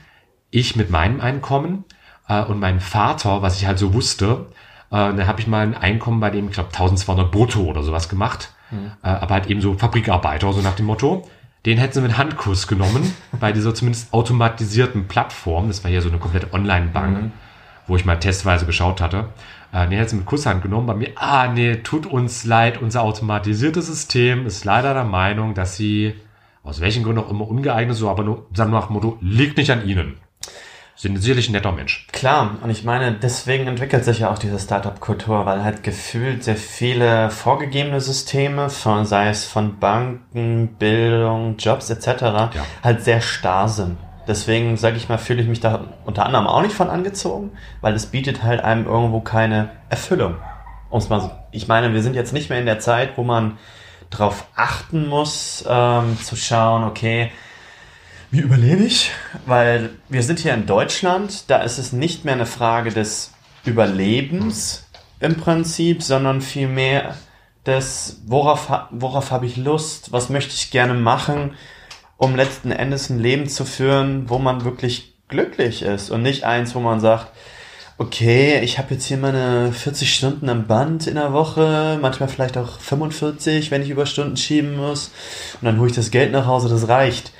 ich 0.50 0.75
mit 0.75 0.90
meinem 0.90 1.20
Einkommen 1.20 1.85
äh, 2.28 2.42
und 2.42 2.58
mein 2.61 2.80
Vater, 2.80 3.42
was 3.42 3.61
ich 3.61 3.66
halt 3.66 3.78
so 3.78 3.92
wusste, 3.92 4.46
äh, 4.90 5.12
da 5.14 5.26
habe 5.26 5.40
ich 5.40 5.46
mal 5.46 5.66
ein 5.66 5.75
Einkommen 5.75 6.20
bei 6.20 6.30
dem, 6.30 6.46
ich 6.49 6.54
glaube, 6.54 6.70
1200 6.70 7.30
brutto 7.30 7.61
oder 7.64 7.82
sowas 7.82 8.08
gemacht. 8.08 8.52
Äh, 8.73 9.08
aber 9.08 9.35
halt 9.35 9.46
eben 9.49 9.61
so 9.61 9.75
Fabrikarbeiter, 9.75 10.52
so 10.52 10.61
nach 10.62 10.75
dem 10.75 10.87
Motto. 10.87 11.28
Den 11.66 11.78
hätten 11.78 11.94
sie 11.94 12.00
mit 12.00 12.16
Handkuss 12.16 12.68
genommen, 12.68 13.12
bei 13.40 13.52
dieser 13.52 13.75
zumindest 13.75 14.14
automatisierten 14.14 15.08
Plattform. 15.08 15.66
Das 15.66 15.82
war 15.82 15.90
hier 15.90 16.00
so 16.00 16.08
eine 16.08 16.18
komplette 16.18 16.54
Online-Bank, 16.54 17.32
wo 17.88 17.96
ich 17.96 18.04
mal 18.04 18.16
testweise 18.16 18.66
geschaut 18.66 19.00
hatte. 19.00 19.26
Äh, 19.73 19.88
den 19.88 19.99
hätten 19.99 20.11
sie 20.11 20.16
mit 20.16 20.26
Kusshand 20.26 20.62
genommen. 20.62 20.87
Bei 20.87 20.94
mir, 20.94 21.11
ah, 21.16 21.49
nee, 21.49 21.76
tut 21.76 22.06
uns 22.06 22.44
leid, 22.44 22.80
unser 22.80 23.02
automatisiertes 23.02 23.87
System 23.87 24.46
ist 24.46 24.64
leider 24.64 24.94
der 24.94 25.04
Meinung, 25.04 25.54
dass 25.54 25.76
sie 25.76 26.14
aus 26.62 26.80
welchen 26.80 27.02
Gründen 27.02 27.23
auch 27.23 27.30
immer 27.30 27.49
ungeeignet, 27.49 27.96
so 27.96 28.08
aber 28.08 28.23
nur, 28.25 28.46
sagen 28.52 28.73
wir 28.73 28.80
nach 28.80 28.87
dem 28.87 28.94
Motto, 28.94 29.18
liegt 29.20 29.56
nicht 29.56 29.70
an 29.70 29.87
ihnen. 29.87 30.16
Sind 30.98 31.18
sicherlich 31.18 31.50
ein 31.50 31.52
netter 31.52 31.72
Mensch. 31.72 32.06
Klar, 32.10 32.56
und 32.62 32.70
ich 32.70 32.82
meine, 32.82 33.12
deswegen 33.12 33.66
entwickelt 33.66 34.02
sich 34.02 34.20
ja 34.20 34.30
auch 34.30 34.38
diese 34.38 34.58
Startup-Kultur, 34.58 35.44
weil 35.44 35.62
halt 35.62 35.82
gefühlt 35.82 36.42
sehr 36.42 36.56
viele 36.56 37.28
vorgegebene 37.28 38.00
Systeme, 38.00 38.70
von, 38.70 39.04
sei 39.04 39.28
es 39.28 39.44
von 39.44 39.78
Banken, 39.78 40.68
Bildung, 40.78 41.56
Jobs 41.58 41.90
etc., 41.90 42.56
halt 42.82 43.04
sehr 43.04 43.20
starr 43.20 43.68
sind. 43.68 43.98
Deswegen, 44.26 44.78
sage 44.78 44.96
ich 44.96 45.10
mal, 45.10 45.18
fühle 45.18 45.42
ich 45.42 45.48
mich 45.48 45.60
da 45.60 45.84
unter 46.06 46.24
anderem 46.24 46.46
auch 46.46 46.62
nicht 46.62 46.74
von 46.74 46.88
angezogen, 46.88 47.52
weil 47.82 47.94
es 47.94 48.06
bietet 48.06 48.42
halt 48.42 48.64
einem 48.64 48.86
irgendwo 48.86 49.20
keine 49.20 49.68
Erfüllung. 49.90 50.36
Um's 50.88 51.10
mal 51.10 51.20
so. 51.20 51.30
Ich 51.52 51.68
meine, 51.68 51.92
wir 51.92 52.02
sind 52.02 52.16
jetzt 52.16 52.32
nicht 52.32 52.48
mehr 52.48 52.58
in 52.58 52.66
der 52.66 52.78
Zeit, 52.78 53.18
wo 53.18 53.22
man 53.22 53.58
darauf 54.08 54.46
achten 54.56 55.08
muss, 55.08 55.62
ähm, 55.68 56.16
zu 56.22 56.36
schauen, 56.36 56.84
okay, 56.84 57.30
wie 58.30 58.40
überlebe 58.40 58.83
ich? 58.83 59.11
Weil 59.47 59.90
wir 60.09 60.23
sind 60.23 60.40
hier 60.40 60.54
in 60.54 60.66
Deutschland, 60.66 61.45
da 61.49 61.62
ist 61.62 61.78
es 61.78 61.92
nicht 61.92 62.25
mehr 62.25 62.35
eine 62.35 62.47
Frage 62.47 62.90
des 62.90 63.33
Überlebens 63.64 64.87
im 65.21 65.37
Prinzip, 65.37 66.02
sondern 66.02 66.40
vielmehr 66.40 67.16
des, 67.64 68.23
worauf, 68.26 68.71
worauf 68.90 69.30
habe 69.30 69.47
ich 69.47 69.56
Lust, 69.56 70.12
was 70.12 70.28
möchte 70.28 70.54
ich 70.54 70.71
gerne 70.71 70.95
machen, 70.95 71.54
um 72.16 72.37
letzten 72.37 72.71
Endes 72.71 73.11
ein 73.11 73.18
Leben 73.18 73.49
zu 73.49 73.64
führen, 73.64 74.28
wo 74.28 74.38
man 74.38 74.64
wirklich 74.64 75.14
glücklich 75.28 75.83
ist 75.83 76.11
und 76.11 76.23
nicht 76.23 76.45
eins, 76.45 76.75
wo 76.75 76.80
man 76.80 77.00
sagt, 77.00 77.33
okay, 77.99 78.61
ich 78.61 78.78
habe 78.78 78.95
jetzt 78.95 79.06
hier 79.06 79.16
meine 79.16 79.73
40 79.73 80.14
Stunden 80.14 80.49
am 80.49 80.66
Band 80.66 81.06
in 81.06 81.14
der 81.14 81.33
Woche, 81.33 81.99
manchmal 82.00 82.28
vielleicht 82.28 82.59
auch 82.59 82.78
45, 82.78 83.71
wenn 83.71 83.83
ich 83.83 83.90
Überstunden 83.90 84.37
schieben 84.37 84.76
muss 84.76 85.11
und 85.61 85.64
dann 85.64 85.78
hole 85.80 85.90
ich 85.90 85.97
das 85.97 86.11
Geld 86.11 86.33
nach 86.33 86.47
Hause, 86.47 86.68
das 86.68 86.88
reicht. 86.88 87.33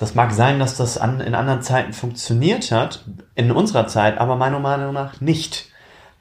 Das 0.00 0.14
mag 0.14 0.32
sein, 0.32 0.58
dass 0.58 0.78
das 0.78 0.96
an, 0.96 1.20
in 1.20 1.34
anderen 1.34 1.60
Zeiten 1.60 1.92
funktioniert 1.92 2.72
hat, 2.72 3.04
in 3.34 3.52
unserer 3.52 3.86
Zeit, 3.86 4.16
aber 4.16 4.34
meiner 4.34 4.58
Meinung 4.58 4.94
nach 4.94 5.20
nicht. 5.20 5.66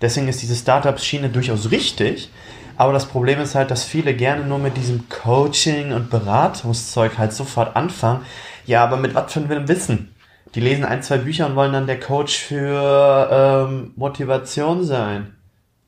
Deswegen 0.01 0.27
ist 0.27 0.41
diese 0.41 0.55
Startup-Schiene 0.55 1.29
durchaus 1.29 1.71
richtig, 1.71 2.29
aber 2.75 2.91
das 2.91 3.05
Problem 3.05 3.39
ist 3.39 3.55
halt, 3.55 3.71
dass 3.71 3.86
viele 3.86 4.13
gerne 4.13 4.43
nur 4.45 4.59
mit 4.59 4.75
diesem 4.75 5.07
Coaching 5.07 5.93
und 5.93 6.09
Beratungszeug 6.09 7.17
halt 7.17 7.31
sofort 7.31 7.77
anfangen. 7.77 8.25
Ja, 8.65 8.83
aber 8.83 8.98
mit 8.98 9.15
was 9.15 9.31
für 9.31 9.39
einem 9.39 9.69
Wissen? 9.69 10.13
Die 10.55 10.62
lesen 10.62 10.83
ein, 10.83 11.01
zwei 11.01 11.19
Bücher 11.19 11.45
und 11.45 11.55
wollen 11.55 11.71
dann 11.71 11.88
der 11.88 12.01
Coach 12.01 12.38
für 12.38 13.29
ähm, 13.69 13.93
Motivation 13.95 14.83
sein. 14.83 15.36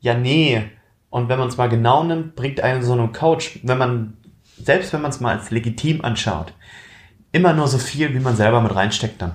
Ja, 0.00 0.14
nee. 0.14 0.62
Und 1.10 1.28
wenn 1.28 1.38
man 1.38 1.48
es 1.48 1.58
mal 1.58 1.68
genau 1.68 2.04
nimmt, 2.04 2.36
bringt 2.36 2.60
einen 2.62 2.82
so 2.82 2.94
ein 2.94 3.12
Coach, 3.12 3.60
wenn 3.64 3.76
man, 3.76 4.16
selbst 4.62 4.94
wenn 4.94 5.02
man 5.02 5.10
es 5.10 5.20
mal 5.20 5.36
als 5.36 5.50
legitim 5.50 6.02
anschaut, 6.02 6.54
immer 7.32 7.52
nur 7.52 7.68
so 7.68 7.78
viel, 7.78 8.14
wie 8.14 8.20
man 8.20 8.36
selber 8.36 8.60
mit 8.60 8.74
reinsteckt 8.74 9.20
dann. 9.20 9.32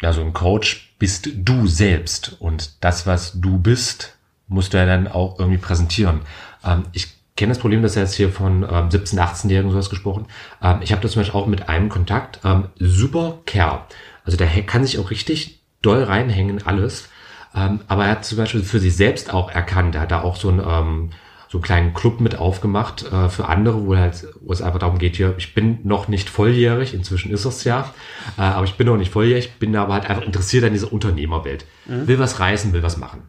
Ja, 0.00 0.12
so 0.12 0.20
ein 0.20 0.32
Coach 0.32 0.94
bist 0.98 1.28
du 1.34 1.66
selbst 1.66 2.36
und 2.40 2.82
das, 2.82 3.06
was 3.06 3.40
du 3.40 3.58
bist, 3.58 4.16
musst 4.48 4.72
du 4.72 4.78
ja 4.78 4.86
dann 4.86 5.08
auch 5.08 5.38
irgendwie 5.38 5.58
präsentieren. 5.58 6.22
Ähm, 6.64 6.84
ich 6.92 7.08
kenne 7.36 7.50
das 7.50 7.58
Problem, 7.58 7.82
dass 7.82 7.96
er 7.96 8.02
jetzt 8.02 8.14
hier 8.14 8.30
von 8.30 8.62
ähm, 8.62 8.88
17-, 8.88 9.18
18-Jährigen 9.18 9.70
sowas 9.70 9.90
gesprochen. 9.90 10.26
Ähm, 10.62 10.78
ich 10.82 10.92
habe 10.92 11.02
das 11.02 11.12
zum 11.12 11.20
Beispiel 11.20 11.40
auch 11.40 11.46
mit 11.46 11.68
einem 11.68 11.88
Kontakt. 11.88 12.40
Ähm, 12.44 12.68
super 12.78 13.38
Kerl. 13.46 13.80
Also 14.24 14.36
der 14.36 14.48
kann 14.62 14.84
sich 14.84 14.98
auch 14.98 15.10
richtig 15.10 15.60
doll 15.82 16.04
reinhängen, 16.04 16.66
alles. 16.66 17.08
Ähm, 17.54 17.80
aber 17.88 18.04
er 18.04 18.12
hat 18.12 18.24
zum 18.24 18.38
Beispiel 18.38 18.62
für 18.62 18.80
sich 18.80 18.96
selbst 18.96 19.32
auch 19.32 19.50
erkannt, 19.50 19.94
er 19.94 20.02
hat 20.02 20.10
da 20.10 20.22
auch 20.22 20.36
so 20.36 20.48
ein 20.50 20.60
ähm, 20.64 21.10
so 21.52 21.58
einen 21.58 21.64
kleinen 21.64 21.92
Club 21.92 22.22
mit 22.22 22.38
aufgemacht 22.38 23.04
äh, 23.12 23.28
für 23.28 23.46
andere, 23.46 23.84
wo 23.84 23.94
halt, 23.94 24.26
wo 24.40 24.54
es 24.54 24.62
einfach 24.62 24.78
darum 24.78 24.96
geht, 24.96 25.16
hier, 25.16 25.34
ich 25.36 25.54
bin 25.54 25.80
noch 25.84 26.08
nicht 26.08 26.30
volljährig, 26.30 26.94
inzwischen 26.94 27.30
ist 27.30 27.44
es 27.44 27.64
ja, 27.64 27.92
äh, 28.38 28.40
aber 28.40 28.64
ich 28.64 28.76
bin 28.76 28.86
noch 28.86 28.96
nicht 28.96 29.12
volljährig, 29.12 29.58
bin 29.58 29.76
aber 29.76 29.92
halt 29.92 30.08
einfach 30.08 30.22
interessiert 30.22 30.64
an 30.64 30.72
dieser 30.72 30.90
Unternehmerwelt. 30.90 31.66
Will 32.06 32.18
was 32.18 32.40
reißen, 32.40 32.72
will 32.72 32.82
was 32.82 32.96
machen. 32.96 33.24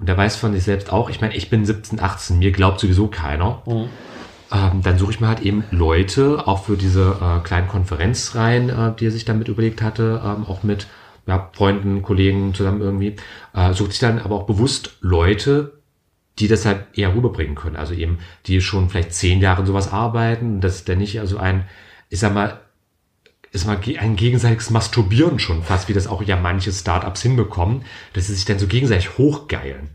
Und 0.00 0.08
der 0.08 0.16
weiß 0.16 0.34
von 0.34 0.52
sich 0.52 0.64
selbst 0.64 0.92
auch, 0.92 1.08
ich 1.08 1.20
meine, 1.20 1.36
ich 1.36 1.50
bin 1.50 1.64
17, 1.64 2.00
18, 2.00 2.40
mir 2.40 2.50
glaubt 2.50 2.80
sowieso 2.80 3.06
keiner. 3.06 3.62
Ähm, 4.52 4.82
dann 4.82 4.98
suche 4.98 5.12
ich 5.12 5.20
mir 5.20 5.28
halt 5.28 5.42
eben 5.42 5.62
Leute, 5.70 6.48
auch 6.48 6.64
für 6.64 6.76
diese 6.76 7.16
äh, 7.22 7.44
kleinen 7.44 7.68
Konferenzreihen, 7.68 8.70
äh, 8.70 8.92
die 8.98 9.06
er 9.06 9.12
sich 9.12 9.24
damit 9.24 9.46
überlegt 9.46 9.82
hatte, 9.82 10.20
ähm, 10.24 10.46
auch 10.46 10.64
mit 10.64 10.88
ja, 11.28 11.48
Freunden, 11.52 12.02
Kollegen 12.02 12.54
zusammen 12.54 12.80
irgendwie, 12.80 13.14
äh, 13.54 13.72
sucht 13.72 13.92
sich 13.92 14.00
dann 14.00 14.18
aber 14.18 14.34
auch 14.34 14.46
bewusst 14.46 14.96
Leute, 15.00 15.81
die 16.38 16.48
das 16.48 16.64
halt 16.64 16.86
eher 16.94 17.14
rüberbringen 17.14 17.54
können. 17.54 17.76
Also 17.76 17.94
eben, 17.94 18.18
die 18.46 18.60
schon 18.60 18.88
vielleicht 18.88 19.14
zehn 19.14 19.40
Jahre 19.40 19.66
sowas 19.66 19.92
arbeiten, 19.92 20.60
das 20.60 20.76
ist 20.76 20.88
dann 20.88 20.98
nicht 20.98 21.20
also 21.20 21.38
ein, 21.38 21.64
ich 22.08 22.20
sag 22.20 22.34
mal, 22.34 22.60
ist 23.52 23.66
mal 23.66 23.78
ein 23.98 24.16
gegenseitiges 24.16 24.70
Masturbieren 24.70 25.38
schon 25.38 25.62
fast, 25.62 25.88
wie 25.88 25.92
das 25.92 26.06
auch 26.06 26.22
ja 26.22 26.36
manche 26.36 26.72
Startups 26.72 27.20
hinbekommen, 27.20 27.84
dass 28.14 28.26
sie 28.26 28.34
sich 28.34 28.46
dann 28.46 28.58
so 28.58 28.66
gegenseitig 28.66 29.18
hochgeilen. 29.18 29.90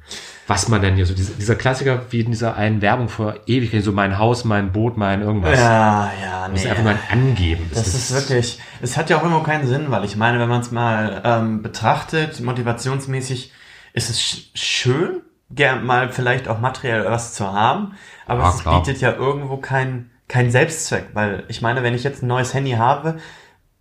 Was 0.46 0.70
man 0.70 0.82
dann 0.82 0.96
hier 0.96 1.06
so, 1.06 1.14
dieser, 1.14 1.34
dieser 1.34 1.56
Klassiker 1.56 2.06
wie 2.12 2.22
in 2.22 2.32
dieser 2.32 2.56
einen 2.56 2.82
Werbung 2.82 3.10
vor 3.10 3.36
Ewigkeit, 3.48 3.84
so 3.84 3.92
mein 3.92 4.18
Haus, 4.18 4.46
mein 4.46 4.72
Boot, 4.72 4.96
mein 4.96 5.22
irgendwas. 5.22 5.60
Ja, 5.60 6.12
ja, 6.22 6.48
Das 6.48 6.60
ist 6.60 6.64
nee. 6.64 6.70
einfach 6.70 6.84
nur 6.84 6.94
ein 6.94 7.00
Angeben. 7.12 7.70
Das 7.74 7.88
ist 7.88 8.14
wirklich, 8.14 8.60
es 8.80 8.96
hat 8.96 9.10
ja 9.10 9.18
auch 9.18 9.26
immer 9.26 9.44
keinen 9.44 9.68
Sinn, 9.68 9.88
weil 9.90 10.06
ich 10.06 10.16
meine, 10.16 10.40
wenn 10.40 10.48
man 10.48 10.62
es 10.62 10.72
mal 10.72 11.22
ähm, 11.26 11.64
betrachtet, 11.64 12.40
motivationsmäßig, 12.40 13.52
ist 13.94 14.10
es 14.10 14.22
sch 14.22 14.52
schön, 14.54 15.22
gern 15.52 15.86
mal 15.86 16.10
vielleicht 16.12 16.48
auch 16.48 16.60
materiell 16.60 17.06
was 17.06 17.34
zu 17.34 17.52
haben, 17.52 17.94
aber 18.26 18.44
Ja, 18.44 18.50
es 18.50 18.62
klar. 18.62 18.82
bietet 18.82 19.02
ja 19.02 19.14
irgendwo 19.14 19.58
keinen 19.58 20.12
keinen 20.28 20.52
Selbstzweck, 20.52 21.10
weil 21.14 21.46
ich 21.48 21.62
meine, 21.62 21.84
wenn 21.84 21.94
ich 21.96 22.04
jetzt 22.04 22.22
ein 22.22 22.28
neues 22.28 22.54
Handy 22.54 22.72
habe, 22.72 23.18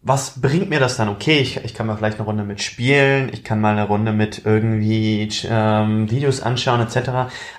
was 0.02 0.40
bringt 0.40 0.70
mir 0.70 0.78
das 0.78 0.96
dann? 0.96 1.08
Okay, 1.08 1.38
ich, 1.38 1.56
ich 1.64 1.74
kann 1.74 1.86
mal 1.88 1.96
vielleicht 1.96 2.18
eine 2.18 2.26
Runde 2.26 2.44
mit 2.44 2.62
spielen, 2.62 3.28
ich 3.32 3.42
kann 3.42 3.60
mal 3.60 3.72
eine 3.72 3.88
Runde 3.88 4.12
mit 4.12 4.42
irgendwie 4.44 5.28
ähm, 5.48 6.08
Videos 6.10 6.40
anschauen 6.42 6.80
etc., 6.80 7.08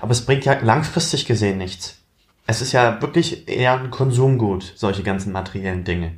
aber 0.01 0.11
es 0.11 0.25
bringt 0.25 0.45
ja 0.45 0.53
langfristig 0.61 1.25
gesehen 1.25 1.57
nichts. 1.57 1.97
Es 2.45 2.61
ist 2.61 2.71
ja 2.71 3.01
wirklich 3.01 3.47
eher 3.49 3.73
ein 3.77 3.91
Konsumgut, 3.91 4.73
solche 4.77 5.03
ganzen 5.03 5.33
materiellen 5.33 5.83
Dinge. 5.83 6.13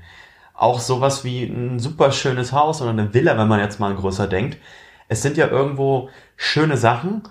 Auch 0.54 0.80
sowas 0.80 1.24
wie 1.24 1.44
ein 1.44 1.80
super 1.80 2.12
schönes 2.12 2.52
Haus 2.54 2.82
oder 2.82 2.92
eine 2.92 3.14
Villa, 3.14 3.38
wenn 3.38 3.48
man 3.48 3.60
jetzt 3.60 3.80
mal 3.80 3.96
größer 3.96 4.28
denkt. 4.28 4.58
Es 5.08 5.22
sind 5.24 5.38
ja 5.38 5.48
irgendwo 5.48 6.10
schöne 6.38 6.78
Sachen 6.78 7.24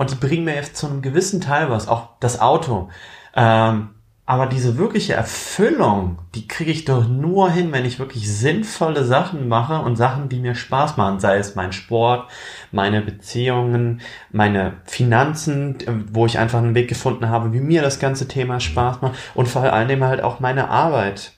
und 0.00 0.10
die 0.10 0.14
bringen 0.14 0.46
mir 0.46 0.54
jetzt 0.54 0.78
zu 0.78 0.86
einem 0.86 1.02
gewissen 1.02 1.42
Teil 1.42 1.68
was, 1.68 1.86
auch 1.86 2.08
das 2.20 2.40
Auto. 2.40 2.88
Ähm, 3.36 3.90
aber 4.24 4.46
diese 4.46 4.78
wirkliche 4.78 5.12
Erfüllung, 5.12 6.20
die 6.34 6.48
kriege 6.48 6.70
ich 6.70 6.86
doch 6.86 7.06
nur 7.06 7.50
hin, 7.50 7.70
wenn 7.70 7.84
ich 7.84 7.98
wirklich 7.98 8.32
sinnvolle 8.32 9.04
Sachen 9.04 9.46
mache 9.46 9.78
und 9.82 9.96
Sachen, 9.96 10.30
die 10.30 10.38
mir 10.40 10.54
Spaß 10.54 10.96
machen. 10.96 11.20
Sei 11.20 11.36
es 11.36 11.54
mein 11.54 11.74
Sport, 11.74 12.30
meine 12.72 13.02
Beziehungen, 13.02 14.00
meine 14.32 14.78
Finanzen, 14.84 15.76
wo 16.10 16.24
ich 16.24 16.38
einfach 16.38 16.60
einen 16.60 16.74
Weg 16.74 16.88
gefunden 16.88 17.28
habe, 17.28 17.52
wie 17.52 17.60
mir 17.60 17.82
das 17.82 17.98
ganze 17.98 18.26
Thema 18.26 18.58
Spaß 18.58 19.02
macht 19.02 19.18
und 19.34 19.48
vor 19.48 19.70
allem 19.70 20.02
halt 20.02 20.22
auch 20.22 20.40
meine 20.40 20.70
Arbeit. 20.70 21.32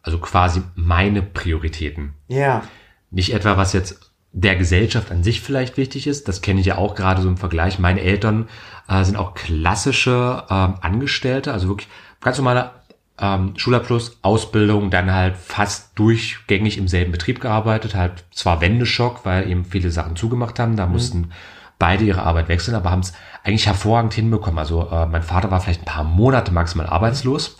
also 0.00 0.16
quasi 0.16 0.62
meine 0.74 1.20
Prioritäten. 1.20 2.14
Ja, 2.28 2.62
Nicht 3.10 3.34
etwa, 3.34 3.58
was 3.58 3.74
jetzt 3.74 4.13
der 4.34 4.56
Gesellschaft 4.56 5.12
an 5.12 5.22
sich 5.22 5.40
vielleicht 5.40 5.76
wichtig 5.76 6.08
ist. 6.08 6.26
Das 6.26 6.42
kenne 6.42 6.60
ich 6.60 6.66
ja 6.66 6.76
auch 6.76 6.96
gerade 6.96 7.22
so 7.22 7.28
im 7.28 7.36
Vergleich. 7.36 7.78
Meine 7.78 8.00
Eltern 8.00 8.48
äh, 8.88 9.04
sind 9.04 9.16
auch 9.16 9.34
klassische 9.34 10.42
ähm, 10.50 10.74
Angestellte, 10.80 11.52
also 11.52 11.68
wirklich 11.68 11.88
ganz 12.20 12.36
normale 12.36 12.72
ähm, 13.20 13.54
Schulabschluss, 13.56 14.18
Ausbildung, 14.22 14.90
dann 14.90 15.12
halt 15.12 15.36
fast 15.36 15.96
durchgängig 15.96 16.78
im 16.78 16.88
selben 16.88 17.12
Betrieb 17.12 17.40
gearbeitet, 17.40 17.94
halt 17.94 18.24
zwar 18.32 18.60
Wendeschock, 18.60 19.24
weil 19.24 19.48
eben 19.48 19.64
viele 19.64 19.90
Sachen 19.92 20.16
zugemacht 20.16 20.58
haben, 20.58 20.76
da 20.76 20.86
mhm. 20.86 20.92
mussten 20.92 21.30
beide 21.78 22.02
ihre 22.02 22.24
Arbeit 22.24 22.48
wechseln, 22.48 22.74
aber 22.74 22.90
haben 22.90 23.00
es 23.00 23.12
eigentlich 23.44 23.66
hervorragend 23.66 24.14
hinbekommen. 24.14 24.58
Also 24.58 24.88
äh, 24.90 25.06
mein 25.06 25.22
Vater 25.22 25.52
war 25.52 25.60
vielleicht 25.60 25.82
ein 25.82 25.86
paar 25.86 26.04
Monate 26.04 26.50
maximal 26.50 26.86
arbeitslos 26.86 27.58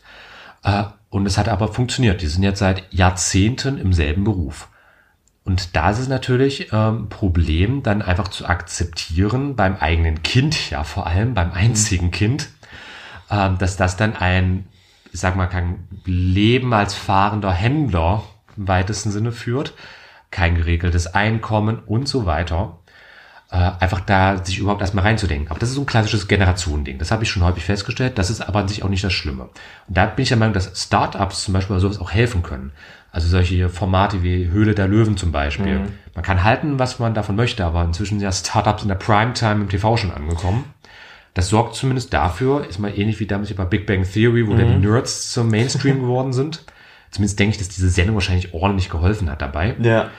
äh, 0.65 0.85
und 1.09 1.25
es 1.27 1.39
hat 1.39 1.49
aber 1.49 1.69
funktioniert. 1.69 2.21
Die 2.21 2.27
sind 2.27 2.43
jetzt 2.43 2.59
seit 2.59 2.93
Jahrzehnten 2.93 3.79
im 3.79 3.93
selben 3.93 4.25
Beruf. 4.25 4.69
Und 5.45 5.77
da 5.77 5.91
ist 5.91 5.99
es 5.99 6.09
natürlich 6.09 6.73
ähm, 6.73 7.09
Problem, 7.11 7.83
dann 7.83 8.01
einfach 8.01 8.29
zu 8.29 8.47
akzeptieren, 8.47 9.57
beim 9.57 9.77
eigenen 9.77 10.23
Kind, 10.23 10.71
ja 10.71 10.85
vor 10.85 11.07
allem 11.07 11.35
beim 11.35 11.53
einzigen 11.53 12.07
mhm. 12.07 12.13
Kind, 12.13 12.49
ähm, 13.31 13.59
dass 13.59 13.77
das 13.77 13.97
dann 13.97 14.17
ein, 14.17 14.67
ich 15.13 15.21
sag 15.21 15.37
mal, 15.37 15.47
kein 15.47 15.87
Leben 16.07 16.73
als 16.73 16.95
fahrender 16.95 17.53
Händler 17.53 18.25
im 18.57 18.69
weitesten 18.69 19.11
Sinne 19.11 19.33
führt, 19.33 19.75
kein 20.31 20.55
geregeltes 20.55 21.09
Einkommen 21.09 21.79
und 21.79 22.09
so 22.09 22.25
weiter. 22.25 22.79
Äh, 23.55 23.71
einfach 23.79 24.01
da 24.01 24.45
sich 24.45 24.59
überhaupt 24.59 24.81
erstmal 24.81 25.05
reinzudenken. 25.05 25.49
Aber 25.49 25.61
das 25.61 25.69
ist 25.69 25.77
so 25.77 25.83
ein 25.83 25.87
klassisches 25.87 26.27
Generationending. 26.27 26.99
Das 26.99 27.13
habe 27.13 27.23
ich 27.23 27.31
schon 27.31 27.45
häufig 27.45 27.65
festgestellt. 27.65 28.19
Das 28.19 28.29
ist 28.29 28.41
aber 28.41 28.59
an 28.59 28.67
sich 28.67 28.83
auch 28.83 28.89
nicht 28.89 29.05
das 29.05 29.13
Schlimme. 29.13 29.45
Und 29.45 29.97
da 29.97 30.07
bin 30.07 30.25
ich 30.25 30.29
der 30.29 30.39
Meinung, 30.39 30.55
dass 30.55 30.73
Startups 30.83 31.45
zum 31.45 31.55
Beispiel 31.55 31.79
sowas 31.79 32.01
auch 32.01 32.11
helfen 32.11 32.43
können. 32.43 32.73
Also 33.13 33.29
solche 33.29 33.69
Formate 33.69 34.25
wie 34.25 34.49
Höhle 34.49 34.75
der 34.75 34.89
Löwen 34.89 35.17
zum 35.17 35.31
Beispiel. 35.31 35.79
Mhm. 35.79 35.89
Man 36.17 36.25
kann 36.25 36.43
halten, 36.43 36.81
was 36.81 36.99
man 36.99 37.15
davon 37.15 37.37
möchte, 37.37 37.65
aber 37.65 37.85
inzwischen 37.85 38.19
sind 38.19 38.25
ja 38.25 38.33
Startups 38.33 38.83
in 38.83 38.89
der 38.89 38.97
Primetime 38.97 39.61
im 39.61 39.69
TV 39.69 39.97
schon 39.99 40.11
angekommen. 40.11 40.65
Das 41.35 41.49
sorgt 41.49 41.77
zumindest 41.77 42.13
dafür, 42.13 42.67
ist 42.69 42.81
mal 42.81 42.99
ähnlich 42.99 43.21
wie 43.21 43.27
damals 43.27 43.55
bei 43.55 43.65
Big 43.65 43.87
Bang 43.87 44.03
Theory, 44.03 44.49
wo 44.49 44.55
mhm. 44.55 44.59
dann 44.59 44.69
die 44.81 44.89
Nerds 44.89 45.31
zum 45.33 45.49
Mainstream 45.49 46.01
geworden 46.01 46.33
sind. 46.33 46.65
Zumindest 47.13 47.39
denke 47.39 47.53
ich, 47.53 47.59
dass 47.59 47.69
diese 47.69 47.89
Sendung 47.89 48.17
wahrscheinlich 48.17 48.53
ordentlich 48.53 48.91
geholfen 48.91 49.31
hat 49.31 49.43
dabei. 49.43 49.77
Ja. 49.81 50.11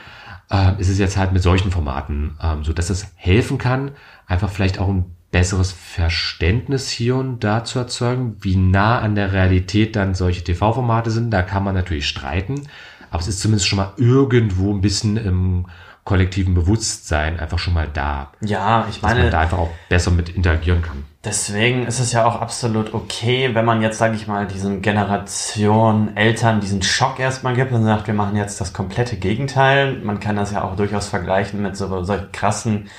Äh, 0.51 0.79
ist 0.79 0.89
es 0.89 0.99
jetzt 0.99 1.17
halt 1.17 1.33
mit 1.33 1.41
solchen 1.41 1.71
Formaten, 1.71 2.37
ähm, 2.41 2.63
so 2.63 2.73
dass 2.73 2.89
es 2.89 3.07
helfen 3.15 3.57
kann, 3.57 3.91
einfach 4.27 4.49
vielleicht 4.49 4.79
auch 4.79 4.89
ein 4.89 5.05
besseres 5.31 5.71
Verständnis 5.71 6.89
hier 6.89 7.15
und 7.15 7.43
da 7.43 7.63
zu 7.63 7.79
erzeugen, 7.79 8.37
wie 8.41 8.55
nah 8.55 8.99
an 8.99 9.15
der 9.15 9.33
Realität 9.33 9.95
dann 9.95 10.13
solche 10.13 10.43
TV-Formate 10.43 11.11
sind. 11.11 11.31
Da 11.31 11.41
kann 11.41 11.63
man 11.63 11.75
natürlich 11.75 12.07
streiten, 12.07 12.67
aber 13.09 13.21
es 13.21 13.27
ist 13.27 13.41
zumindest 13.41 13.67
schon 13.67 13.77
mal 13.77 13.93
irgendwo 13.97 14.73
ein 14.73 14.81
bisschen 14.81 15.17
im 15.17 15.65
kollektiven 16.05 16.53
Bewusstsein 16.53 17.39
einfach 17.39 17.57
schon 17.57 17.73
mal 17.73 17.87
da. 17.91 18.31
Ja, 18.41 18.85
ich 18.89 19.01
meine, 19.01 19.15
dass 19.15 19.23
man 19.23 19.31
da 19.31 19.39
einfach 19.39 19.57
auch 19.57 19.71
besser 19.89 20.11
mit 20.11 20.29
interagieren 20.29 20.83
kann. 20.83 21.03
Deswegen 21.25 21.87
ist 21.87 21.99
es 21.99 22.13
ja 22.13 22.25
auch 22.25 22.39
absolut 22.39 22.93
okay, 22.93 23.55
wenn 23.55 23.65
man 23.65 23.81
jetzt, 23.81 23.97
sage 23.97 24.15
ich 24.15 24.27
mal, 24.27 24.45
diesen 24.45 24.83
Generation 24.83 26.15
Eltern 26.15 26.61
diesen 26.61 26.83
Schock 26.83 27.19
erstmal 27.19 27.55
gibt 27.55 27.71
und 27.71 27.83
sagt, 27.83 28.05
wir 28.05 28.13
machen 28.13 28.35
jetzt 28.35 28.61
das 28.61 28.71
komplette 28.71 29.17
Gegenteil. 29.17 29.93
Man 30.03 30.19
kann 30.19 30.35
das 30.35 30.51
ja 30.51 30.63
auch 30.63 30.75
durchaus 30.75 31.07
vergleichen 31.07 31.63
mit 31.63 31.75
so 31.75 32.03
solchen 32.03 32.31
krassen 32.31 32.89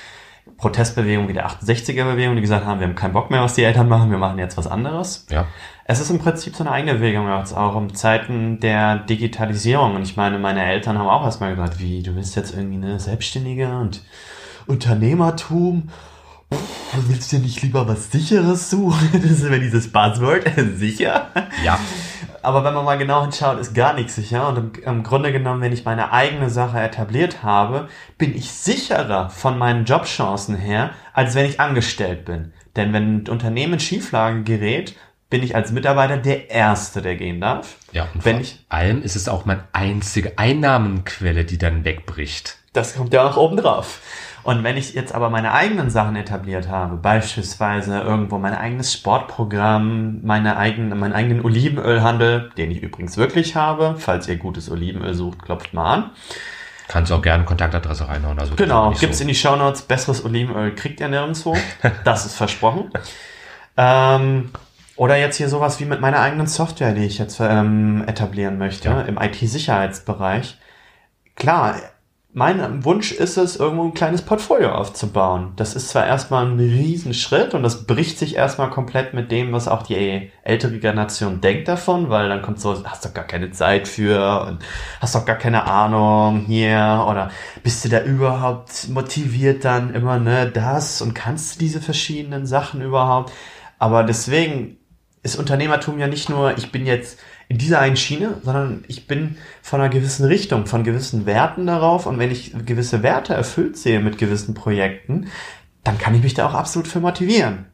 Protestbewegung 0.57 1.29
wie 1.29 1.33
der 1.33 1.47
68er-Bewegung, 1.47 2.35
die 2.35 2.41
gesagt 2.41 2.65
haben, 2.65 2.79
wir 2.79 2.87
haben 2.87 2.95
keinen 2.95 3.13
Bock 3.13 3.29
mehr, 3.31 3.41
was 3.41 3.53
die 3.53 3.63
Eltern 3.63 3.87
machen, 3.87 4.11
wir 4.11 4.17
machen 4.17 4.39
jetzt 4.39 4.57
was 4.57 4.67
anderes. 4.67 5.25
Ja. 5.29 5.45
Es 5.89 6.01
ist 6.01 6.09
im 6.09 6.19
Prinzip 6.19 6.53
so 6.53 6.65
eine 6.65 6.73
eigene 6.73 6.95
Bewegung 6.95 7.29
jetzt 7.39 7.53
auch 7.53 7.73
um 7.73 7.95
Zeiten 7.95 8.59
der 8.59 8.97
Digitalisierung. 8.97 9.95
Und 9.95 10.01
ich 10.01 10.17
meine, 10.17 10.37
meine 10.37 10.65
Eltern 10.65 10.99
haben 10.99 11.07
auch 11.07 11.23
erstmal 11.23 11.55
gesagt, 11.55 11.79
wie, 11.79 12.03
du 12.03 12.13
bist 12.13 12.35
jetzt 12.35 12.53
irgendwie 12.53 12.75
eine 12.75 12.99
Selbstständige 12.99 13.69
und 13.69 14.03
Unternehmertum. 14.65 15.87
Pff, 16.53 17.07
willst 17.07 17.31
du 17.31 17.37
nicht 17.37 17.61
lieber 17.61 17.87
was 17.87 18.11
Sicheres 18.11 18.69
suchen? 18.69 19.09
Das 19.13 19.31
ist 19.31 19.43
immer 19.43 19.59
dieses 19.59 19.89
Buzzword. 19.89 20.51
Sicher? 20.75 21.29
Ja. 21.63 21.79
Aber 22.41 22.65
wenn 22.65 22.73
man 22.73 22.83
mal 22.83 22.97
genau 22.97 23.21
hinschaut, 23.21 23.57
ist 23.57 23.73
gar 23.73 23.93
nichts 23.93 24.15
sicher. 24.15 24.49
Und 24.49 24.57
im, 24.57 24.71
im, 24.83 25.03
Grunde 25.03 25.31
genommen, 25.31 25.61
wenn 25.61 25.71
ich 25.71 25.85
meine 25.85 26.11
eigene 26.11 26.49
Sache 26.49 26.81
etabliert 26.81 27.43
habe, 27.43 27.87
bin 28.17 28.35
ich 28.35 28.51
sicherer 28.51 29.29
von 29.29 29.57
meinen 29.57 29.85
Jobchancen 29.85 30.55
her, 30.55 30.91
als 31.13 31.33
wenn 31.33 31.45
ich 31.45 31.61
angestellt 31.61 32.25
bin. 32.25 32.51
Denn 32.75 32.91
wenn 32.93 33.23
ein 33.23 33.29
Unternehmen 33.29 33.73
in 33.73 33.79
Schieflage 33.79 34.43
gerät, 34.43 34.95
bin 35.29 35.43
ich 35.43 35.55
als 35.55 35.71
Mitarbeiter 35.71 36.17
der 36.17 36.49
Erste, 36.49 37.01
der 37.01 37.15
gehen 37.15 37.41
darf. 37.41 37.75
Ja, 37.91 38.07
und 38.13 38.23
wenn 38.23 38.35
vor 38.35 38.41
ich, 38.41 38.65
allem 38.69 39.01
ist 39.01 39.15
es 39.15 39.27
auch 39.27 39.45
meine 39.45 39.63
einzige 39.73 40.37
Einnahmenquelle, 40.37 41.45
die 41.45 41.57
dann 41.57 41.83
wegbricht. 41.83 42.57
Das 42.73 42.95
kommt 42.95 43.13
ja 43.13 43.27
auch 43.27 43.37
oben 43.37 43.57
drauf. 43.57 44.01
Und 44.43 44.63
wenn 44.63 44.77
ich 44.77 44.93
jetzt 44.93 45.13
aber 45.13 45.29
meine 45.29 45.51
eigenen 45.51 45.89
Sachen 45.89 46.15
etabliert 46.15 46.69
habe, 46.69 46.95
beispielsweise 46.95 47.99
irgendwo 47.99 48.37
mein 48.37 48.55
eigenes 48.55 48.93
Sportprogramm, 48.93 50.21
meine 50.23 50.55
eigene, 50.55 50.95
meinen 50.95 51.11
eigenen 51.11 51.43
Olivenölhandel, 51.43 52.51
den 52.57 52.71
ich 52.71 52.81
übrigens 52.81 53.17
wirklich 53.17 53.57
habe, 53.57 53.95
falls 53.97 54.29
ihr 54.29 54.37
gutes 54.37 54.71
Olivenöl 54.71 55.13
sucht, 55.13 55.43
klopft 55.43 55.73
mal 55.73 55.93
an. 55.93 56.11
Kannst 56.87 57.11
auch 57.11 57.21
gerne 57.21 57.43
Kontaktadresse 57.43 58.07
reinhauen. 58.07 58.39
Also 58.39 58.55
genau, 58.55 58.91
gibt's 58.91 59.17
so. 59.17 59.23
in 59.23 59.27
die 59.27 59.35
Shownotes. 59.35 59.81
Besseres 59.81 60.23
Olivenöl 60.23 60.73
kriegt 60.73 61.01
ihr 61.01 61.09
nirgendwo. 61.09 61.57
das 62.05 62.25
ist 62.25 62.35
versprochen. 62.35 62.89
Ähm, 63.79 64.49
oder 64.97 65.15
jetzt 65.17 65.37
hier 65.37 65.47
sowas 65.47 65.79
wie 65.79 65.85
mit 65.85 66.01
meiner 66.01 66.19
eigenen 66.19 66.47
Software, 66.47 66.93
die 66.93 67.05
ich 67.05 67.19
jetzt 67.19 67.39
ähm, 67.39 68.03
etablieren 68.07 68.57
möchte 68.57 68.89
ja. 68.89 69.01
im 69.01 69.17
IT-Sicherheitsbereich. 69.17 70.57
Klar, 71.35 71.75
mein 72.33 72.85
Wunsch 72.85 73.13
ist 73.13 73.37
es, 73.37 73.55
irgendwo 73.55 73.85
ein 73.85 73.95
kleines 73.95 74.21
Portfolio 74.21 74.71
aufzubauen. 74.71 75.53
Das 75.55 75.75
ist 75.75 75.89
zwar 75.89 76.05
erstmal 76.05 76.45
ein 76.45 76.59
Riesenschritt 76.59 77.55
und 77.55 77.63
das 77.63 77.87
bricht 77.87 78.19
sich 78.19 78.35
erstmal 78.35 78.69
komplett 78.69 79.15
mit 79.15 79.31
dem, 79.31 79.53
was 79.53 79.67
auch 79.67 79.81
die 79.81 80.31
ältere 80.43 80.77
Generation 80.77 81.41
denkt 81.41 81.67
davon, 81.67 82.11
weil 82.11 82.29
dann 82.29 82.43
kommt 82.43 82.59
so, 82.59 82.83
hast 82.85 83.05
doch 83.05 83.13
gar 83.15 83.25
keine 83.25 83.49
Zeit 83.51 83.87
für 83.87 84.45
und 84.47 84.59
hast 84.99 85.15
doch 85.15 85.25
gar 85.25 85.37
keine 85.37 85.65
Ahnung 85.65 86.45
hier 86.45 87.07
oder 87.09 87.31
bist 87.63 87.83
du 87.85 87.89
da 87.89 88.03
überhaupt 88.03 88.89
motiviert 88.89 89.65
dann 89.65 89.95
immer, 89.95 90.19
ne, 90.19 90.51
das 90.51 91.01
und 91.01 91.15
kannst 91.15 91.55
du 91.55 91.59
diese 91.59 91.81
verschiedenen 91.81 92.45
Sachen 92.45 92.81
überhaupt? 92.81 93.31
Aber 93.79 94.03
deswegen 94.03 94.76
ist 95.27 95.35
Unternehmertum 95.35 95.99
ja 95.99 96.07
nicht 96.07 96.29
nur, 96.29 96.57
ich 96.57 96.71
bin 96.71 96.85
jetzt 96.85 97.19
in 97.49 97.57
dieser 97.57 97.79
einen 97.79 97.97
Schiene, 97.97 98.41
sondern 98.43 98.83
ich 98.87 99.07
bin 99.07 99.37
von 99.61 99.79
einer 99.79 99.89
gewissen 99.89 100.25
Richtung, 100.25 100.65
von 100.65 100.83
gewissen 100.83 101.25
Werten 101.25 101.67
darauf. 101.67 102.05
Und 102.05 102.19
wenn 102.19 102.31
ich 102.31 102.53
gewisse 102.65 103.03
Werte 103.03 103.33
erfüllt 103.33 103.77
sehe 103.77 103.99
mit 103.99 104.17
gewissen 104.17 104.53
Projekten, 104.53 105.27
dann 105.83 105.97
kann 105.97 106.15
ich 106.15 106.23
mich 106.23 106.33
da 106.33 106.47
auch 106.47 106.53
absolut 106.53 106.87
für 106.87 106.99
motivieren. 106.99 107.67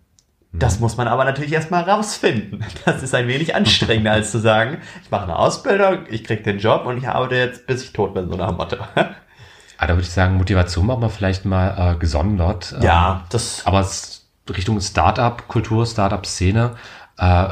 Das 0.55 0.79
muss 0.79 0.97
man 0.97 1.07
aber 1.07 1.25
natürlich 1.25 1.53
erstmal 1.53 1.83
rausfinden. 1.83 2.63
Das 2.85 3.01
ist 3.01 3.15
ein 3.15 3.27
wenig 3.27 3.55
anstrengender, 3.55 4.11
als 4.11 4.31
zu 4.31 4.39
sagen, 4.39 4.77
ich 5.03 5.09
mache 5.09 5.23
eine 5.23 5.37
Ausbildung, 5.37 6.05
ich 6.09 6.23
krieg 6.23 6.43
den 6.43 6.59
Job 6.59 6.85
und 6.85 6.97
ich 6.99 7.07
arbeite 7.07 7.35
jetzt, 7.35 7.65
bis 7.65 7.83
ich 7.83 7.93
tot 7.93 8.13
bin, 8.13 8.29
so 8.29 8.35
nach 8.35 8.55
Motto. 8.55 8.77
Ah, 9.79 9.87
da 9.87 9.95
würde 9.95 10.03
ich 10.03 10.11
sagen, 10.11 10.35
Motivation 10.35 10.85
machen 10.85 11.01
wir 11.01 11.09
vielleicht 11.09 11.43
mal 11.43 11.95
äh, 11.95 11.97
gesondert. 11.97 12.73
Ja, 12.79 13.15
ähm, 13.15 13.27
das. 13.31 13.65
Aber 13.65 13.85
Richtung 14.55 14.79
Startup-Kultur, 14.79 15.85
Startup-Szene, 15.85 16.75
äh, 17.17 17.49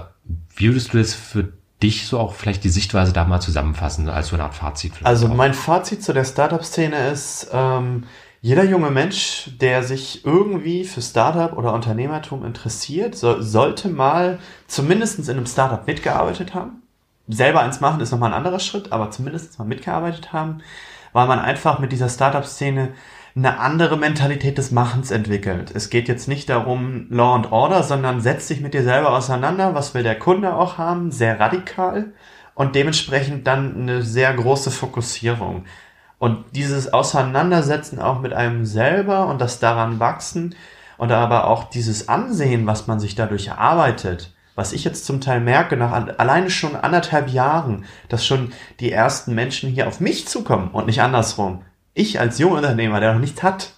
wie 0.55 0.67
würdest 0.67 0.93
du 0.93 0.97
das 0.97 1.13
für 1.13 1.53
dich 1.81 2.07
so 2.07 2.19
auch 2.19 2.33
vielleicht 2.33 2.63
die 2.63 2.69
Sichtweise 2.69 3.13
da 3.13 3.25
mal 3.25 3.39
zusammenfassen, 3.39 4.09
als 4.09 4.27
so 4.27 4.35
eine 4.35 4.43
Art 4.43 4.53
Fazit? 4.53 4.93
Also 5.03 5.27
auch. 5.27 5.33
mein 5.33 5.53
Fazit 5.53 6.03
zu 6.03 6.13
der 6.13 6.25
Startup-Szene 6.25 7.09
ist, 7.09 7.49
ähm, 7.51 8.03
jeder 8.41 8.63
junge 8.63 8.89
Mensch, 8.89 9.51
der 9.59 9.83
sich 9.83 10.25
irgendwie 10.25 10.83
für 10.83 11.01
Startup 11.01 11.55
oder 11.55 11.73
Unternehmertum 11.73 12.43
interessiert, 12.43 13.15
so, 13.15 13.39
sollte 13.41 13.87
mal 13.87 14.39
zumindest 14.67 15.19
in 15.19 15.29
einem 15.29 15.45
Startup 15.45 15.85
mitgearbeitet 15.85 16.55
haben. 16.55 16.81
Selber 17.27 17.61
eins 17.61 17.81
machen 17.81 18.01
ist 18.01 18.11
nochmal 18.11 18.31
ein 18.31 18.37
anderer 18.37 18.59
Schritt, 18.59 18.91
aber 18.91 19.11
zumindest 19.11 19.59
mal 19.59 19.65
mitgearbeitet 19.65 20.33
haben, 20.33 20.61
weil 21.13 21.27
man 21.27 21.39
einfach 21.39 21.77
mit 21.77 21.91
dieser 21.91 22.09
Startup-Szene 22.09 22.93
eine 23.35 23.59
andere 23.59 23.97
Mentalität 23.97 24.57
des 24.57 24.71
Machens 24.71 25.09
entwickelt. 25.09 25.71
Es 25.73 25.89
geht 25.89 26.07
jetzt 26.07 26.27
nicht 26.27 26.49
darum, 26.49 27.07
Law 27.09 27.35
and 27.35 27.51
Order, 27.51 27.83
sondern 27.83 28.19
setz 28.19 28.47
dich 28.47 28.59
mit 28.59 28.73
dir 28.73 28.83
selber 28.83 29.15
auseinander, 29.15 29.73
was 29.73 29.93
will 29.93 30.03
der 30.03 30.19
Kunde 30.19 30.53
auch 30.53 30.77
haben, 30.77 31.11
sehr 31.11 31.39
radikal 31.39 32.11
und 32.55 32.75
dementsprechend 32.75 33.47
dann 33.47 33.81
eine 33.81 34.01
sehr 34.01 34.33
große 34.33 34.71
Fokussierung. 34.71 35.65
Und 36.19 36.43
dieses 36.55 36.93
Auseinandersetzen 36.93 37.99
auch 37.99 38.19
mit 38.19 38.33
einem 38.33 38.65
selber 38.65 39.27
und 39.27 39.39
das 39.39 39.59
daran 39.59 39.99
wachsen 39.99 40.55
und 40.97 41.11
aber 41.11 41.47
auch 41.47 41.63
dieses 41.63 42.09
Ansehen, 42.09 42.67
was 42.67 42.87
man 42.87 42.99
sich 42.99 43.15
dadurch 43.15 43.47
erarbeitet, 43.47 44.33
was 44.55 44.73
ich 44.73 44.83
jetzt 44.83 45.05
zum 45.05 45.21
Teil 45.21 45.39
merke, 45.39 45.77
nach 45.77 45.93
alleine 46.19 46.49
schon 46.49 46.75
anderthalb 46.75 47.29
Jahren, 47.29 47.85
dass 48.09 48.25
schon 48.25 48.51
die 48.81 48.91
ersten 48.91 49.33
Menschen 49.33 49.69
hier 49.69 49.87
auf 49.87 50.01
mich 50.01 50.27
zukommen 50.27 50.69
und 50.71 50.85
nicht 50.85 51.01
andersrum 51.01 51.63
ich 51.93 52.19
als 52.19 52.39
Jungunternehmer, 52.39 52.99
der 52.99 53.13
noch 53.13 53.19
nichts 53.19 53.43
hat, 53.43 53.73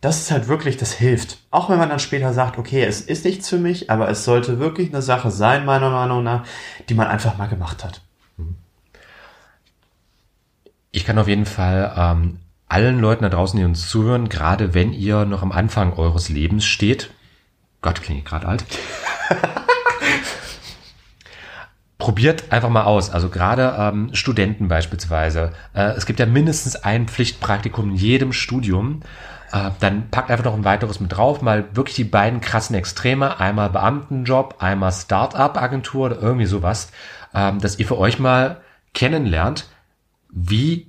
das 0.00 0.20
ist 0.20 0.30
halt 0.30 0.48
wirklich, 0.48 0.76
das 0.76 0.92
hilft. 0.92 1.38
Auch 1.50 1.70
wenn 1.70 1.78
man 1.78 1.88
dann 1.88 1.98
später 1.98 2.34
sagt, 2.34 2.58
okay, 2.58 2.84
es 2.84 3.00
ist 3.00 3.24
nichts 3.24 3.48
für 3.48 3.56
mich, 3.56 3.90
aber 3.90 4.08
es 4.10 4.24
sollte 4.24 4.58
wirklich 4.58 4.90
eine 4.90 5.00
Sache 5.00 5.30
sein, 5.30 5.64
meiner 5.64 5.90
Meinung 5.90 6.22
nach, 6.22 6.46
die 6.88 6.94
man 6.94 7.06
einfach 7.06 7.38
mal 7.38 7.48
gemacht 7.48 7.82
hat. 7.82 8.02
Ich 10.90 11.04
kann 11.06 11.18
auf 11.18 11.26
jeden 11.26 11.46
Fall 11.46 11.92
ähm, 11.96 12.38
allen 12.68 13.00
Leuten 13.00 13.22
da 13.22 13.30
draußen, 13.30 13.58
die 13.58 13.64
uns 13.64 13.88
zuhören, 13.88 14.28
gerade 14.28 14.74
wenn 14.74 14.92
ihr 14.92 15.24
noch 15.24 15.42
am 15.42 15.52
Anfang 15.52 15.94
eures 15.94 16.28
Lebens 16.28 16.66
steht. 16.66 17.10
Gott, 17.80 18.02
klinge 18.02 18.20
ich 18.20 18.26
gerade 18.26 18.46
alt. 18.46 18.64
Probiert 22.04 22.52
einfach 22.52 22.68
mal 22.68 22.84
aus. 22.84 23.08
Also 23.08 23.30
gerade 23.30 23.76
ähm, 23.78 24.10
Studenten 24.12 24.68
beispielsweise. 24.68 25.52
Äh, 25.72 25.92
es 25.92 26.04
gibt 26.04 26.20
ja 26.20 26.26
mindestens 26.26 26.76
ein 26.76 27.08
Pflichtpraktikum 27.08 27.92
in 27.92 27.96
jedem 27.96 28.34
Studium. 28.34 29.00
Äh, 29.52 29.70
dann 29.80 30.10
packt 30.10 30.30
einfach 30.30 30.44
noch 30.44 30.52
ein 30.52 30.66
weiteres 30.66 31.00
mit 31.00 31.16
drauf. 31.16 31.40
Mal 31.40 31.64
wirklich 31.72 31.96
die 31.96 32.04
beiden 32.04 32.42
krassen 32.42 32.76
Extreme. 32.76 33.40
Einmal 33.40 33.70
Beamtenjob, 33.70 34.56
einmal 34.58 34.92
Start-up-Agentur 34.92 36.04
oder 36.04 36.20
irgendwie 36.20 36.44
sowas. 36.44 36.92
Ähm, 37.32 37.58
dass 37.58 37.78
ihr 37.78 37.86
für 37.86 37.96
euch 37.96 38.18
mal 38.18 38.60
kennenlernt, 38.92 39.64
wie 40.28 40.88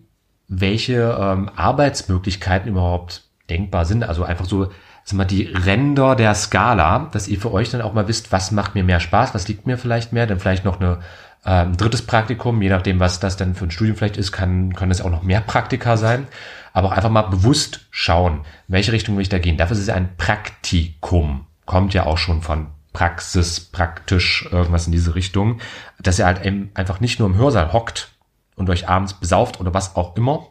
welche 0.49 1.17
ähm, 1.17 1.49
Arbeitsmöglichkeiten 1.55 2.69
überhaupt 2.69 3.23
denkbar 3.49 3.85
sind. 3.85 4.03
Also 4.03 4.25
einfach 4.25 4.47
so 4.47 4.69
sag 5.05 5.17
mal, 5.17 5.25
die 5.25 5.43
Ränder 5.43 6.15
der 6.15 6.33
Skala, 6.33 7.09
dass 7.11 7.27
ihr 7.27 7.39
für 7.39 7.53
euch 7.53 7.69
dann 7.69 7.81
auch 7.81 7.93
mal 7.93 8.07
wisst, 8.07 8.31
was 8.31 8.51
macht 8.51 8.73
mir 8.73 8.83
mehr 8.83 8.99
Spaß, 8.99 9.35
was 9.35 9.47
liegt 9.47 9.67
mir 9.67 9.77
vielleicht 9.77 10.11
mehr, 10.11 10.25
dann 10.25 10.39
vielleicht 10.39 10.65
noch 10.65 10.79
eine, 10.79 10.99
äh, 11.45 11.51
ein 11.51 11.77
drittes 11.77 12.01
Praktikum, 12.01 12.61
je 12.61 12.69
nachdem, 12.69 12.99
was 12.99 13.19
das 13.19 13.37
dann 13.37 13.53
für 13.53 13.65
ein 13.65 13.71
Studium 13.71 13.95
vielleicht 13.95 14.17
ist, 14.17 14.31
kann, 14.31 14.73
können 14.73 14.91
es 14.91 15.01
auch 15.01 15.11
noch 15.11 15.21
mehr 15.21 15.41
Praktika 15.41 15.95
sein. 15.95 16.27
Aber 16.73 16.89
auch 16.89 16.91
einfach 16.91 17.11
mal 17.11 17.21
bewusst 17.21 17.85
schauen, 17.91 18.41
in 18.67 18.73
welche 18.73 18.91
Richtung 18.91 19.15
will 19.15 19.21
ich 19.21 19.29
da 19.29 19.39
gehen. 19.39 19.57
Dafür 19.57 19.77
ist 19.77 19.83
es 19.83 19.89
ein 19.89 20.17
Praktikum. 20.17 21.45
Kommt 21.65 21.93
ja 21.93 22.05
auch 22.05 22.17
schon 22.17 22.41
von 22.41 22.67
Praxis, 22.91 23.59
praktisch, 23.59 24.49
irgendwas 24.51 24.87
in 24.87 24.91
diese 24.91 25.15
Richtung. 25.15 25.59
Dass 25.99 26.19
ihr 26.19 26.25
halt 26.25 26.43
eben 26.43 26.71
einfach 26.73 26.99
nicht 26.99 27.19
nur 27.19 27.29
im 27.29 27.37
Hörsaal 27.37 27.71
hockt 27.71 28.09
und 28.55 28.69
euch 28.69 28.89
abends 28.89 29.13
besauft 29.13 29.61
oder 29.61 29.73
was 29.73 29.95
auch 29.95 30.17
immer, 30.17 30.47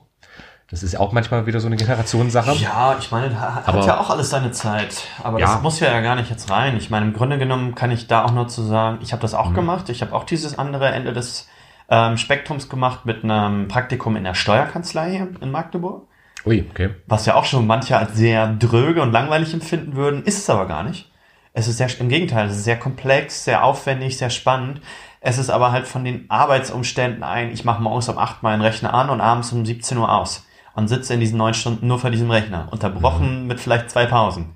das 0.71 0.83
ist 0.83 0.93
ja 0.93 1.01
auch 1.01 1.13
manchmal 1.13 1.47
wieder 1.47 1.61
so 1.61 1.67
eine 1.67 1.77
Generationssache. 1.77 2.53
Ja, 2.55 2.97
ich 2.99 3.11
meine, 3.11 3.39
hat 3.41 3.69
Aber- 3.69 3.85
ja 3.87 4.01
auch 4.01 4.11
alles 4.11 4.31
seine 4.31 4.51
Zeit. 4.51 5.05
Aber 5.23 5.39
Ja. 5.39 5.47
das 5.47 5.63
muss 5.63 5.81
ja, 5.81 5.89
ja 5.93 6.01
gar 6.01 6.17
nicht 6.17 6.31
jetzt 6.31 6.51
rein. 6.51 6.77
Ich 6.77 6.91
meine, 6.91 7.07
im 7.07 7.13
Grunde 7.13 7.39
genommen 7.39 7.75
kann 7.75 7.91
ich 7.91 8.07
da 8.07 8.25
auch 8.25 8.33
nur 8.33 8.49
zu 8.49 8.63
sagen, 8.63 8.99
ich 9.03 9.13
habe 9.13 9.23
das 9.23 9.33
Mhm. 9.33 9.39
auch 9.39 9.55
gemacht. 9.55 9.89
Ich 9.91 10.01
habe 10.03 10.13
auch 10.15 10.25
dieses 10.25 10.59
andere 10.59 10.89
Ende 10.91 11.13
des 11.13 11.49
ähm, 11.91 12.17
Spektrums 12.17 12.71
gemacht 12.71 13.05
mit 13.05 13.25
einem 13.25 13.69
Praktikum 13.69 14.17
in 14.17 14.25
der 14.25 14.33
Steuerkanzlei 14.33 15.11
hier 15.11 15.29
in 15.43 15.51
Magdeburg. 15.51 16.05
Ui, 16.47 16.67
okay. 16.71 16.91
Was 17.07 17.27
ja 17.27 17.35
auch 17.35 17.45
schon 17.45 17.67
manche 17.67 17.99
als 17.99 18.15
sehr 18.17 18.47
dröge 18.49 19.03
und 19.03 19.13
langweilig 19.13 19.53
empfinden 19.53 19.95
würden, 19.95 20.23
ist 20.25 20.39
es 20.39 20.49
aber 20.49 20.65
gar 20.67 20.83
nicht. 20.83 21.13
Es 21.53 21.69
ist 21.69 21.77
sehr, 21.77 21.89
im 22.01 22.09
Gegenteil, 22.09 22.47
es 22.49 22.57
ist 22.57 22.65
sehr 22.65 22.79
komplex, 22.79 23.45
sehr 23.45 23.65
aufwendig, 23.65 24.17
sehr 24.17 24.31
spannend. 24.31 24.81
Es 25.21 25.37
ist 25.37 25.51
aber 25.51 25.73
halt 25.73 25.87
von 25.87 26.05
den 26.07 26.25
Arbeitsumständen 26.31 27.23
ein, 27.23 27.53
ich 27.53 27.67
mache 27.67 27.83
morgens 27.83 28.09
um 28.09 28.17
8 28.19 28.43
meinen 28.43 28.63
Rechner 28.63 28.95
an 28.95 29.11
und 29.11 29.21
abends 29.21 29.53
um 29.53 29.65
17 29.67 29.99
Uhr 29.99 30.11
aus 30.11 30.47
und 30.75 30.89
sitze 30.89 31.15
in 31.15 31.21
diesen 31.21 31.39
neun 31.39 31.55
Stunden 31.55 31.87
nur 31.87 31.99
vor 31.99 32.11
diesem 32.11 32.31
Rechner, 32.31 32.69
unterbrochen 32.71 33.47
mit 33.47 33.61
vielleicht 33.61 33.91
zwei 33.91 34.07
Pausen. 34.07 34.55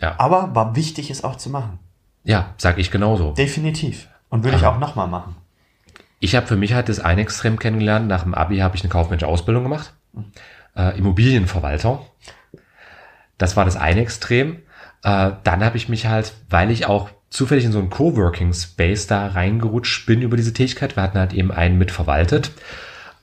Ja. 0.00 0.14
Aber 0.18 0.54
war 0.54 0.76
wichtig, 0.76 1.10
es 1.10 1.24
auch 1.24 1.36
zu 1.36 1.50
machen. 1.50 1.78
Ja, 2.24 2.54
sag 2.56 2.78
ich 2.78 2.90
genauso. 2.90 3.32
Definitiv. 3.32 4.08
Und 4.28 4.44
würde 4.44 4.56
ich 4.56 4.64
Aha. 4.64 4.74
auch 4.74 4.78
nochmal 4.78 5.08
machen. 5.08 5.36
Ich 6.20 6.34
habe 6.36 6.46
für 6.46 6.56
mich 6.56 6.74
halt 6.74 6.88
das 6.88 7.00
eine 7.00 7.22
Extrem 7.22 7.58
kennengelernt. 7.58 8.06
Nach 8.06 8.22
dem 8.22 8.34
Abi 8.34 8.58
habe 8.58 8.76
ich 8.76 8.82
eine 8.82 8.90
kaufmännische 8.90 9.26
Ausbildung 9.26 9.62
gemacht. 9.62 9.94
Äh, 10.76 10.98
Immobilienverwalter. 10.98 12.00
Das 13.38 13.56
war 13.56 13.64
das 13.64 13.76
eine 13.76 14.02
Extrem. 14.02 14.56
Äh, 15.02 15.32
dann 15.44 15.64
habe 15.64 15.76
ich 15.76 15.88
mich 15.88 16.06
halt, 16.06 16.34
weil 16.50 16.70
ich 16.70 16.86
auch 16.86 17.10
zufällig 17.30 17.64
in 17.64 17.72
so 17.72 17.78
einen 17.78 17.90
Coworking 17.90 18.52
Space 18.52 19.06
da 19.06 19.28
reingerutscht 19.28 20.06
bin 20.06 20.22
über 20.22 20.36
diese 20.36 20.52
Tätigkeit. 20.52 20.96
Wir 20.96 21.02
hatten 21.02 21.18
halt 21.18 21.32
eben 21.32 21.52
einen 21.52 21.78
mit 21.78 21.90
verwaltet. 21.90 22.50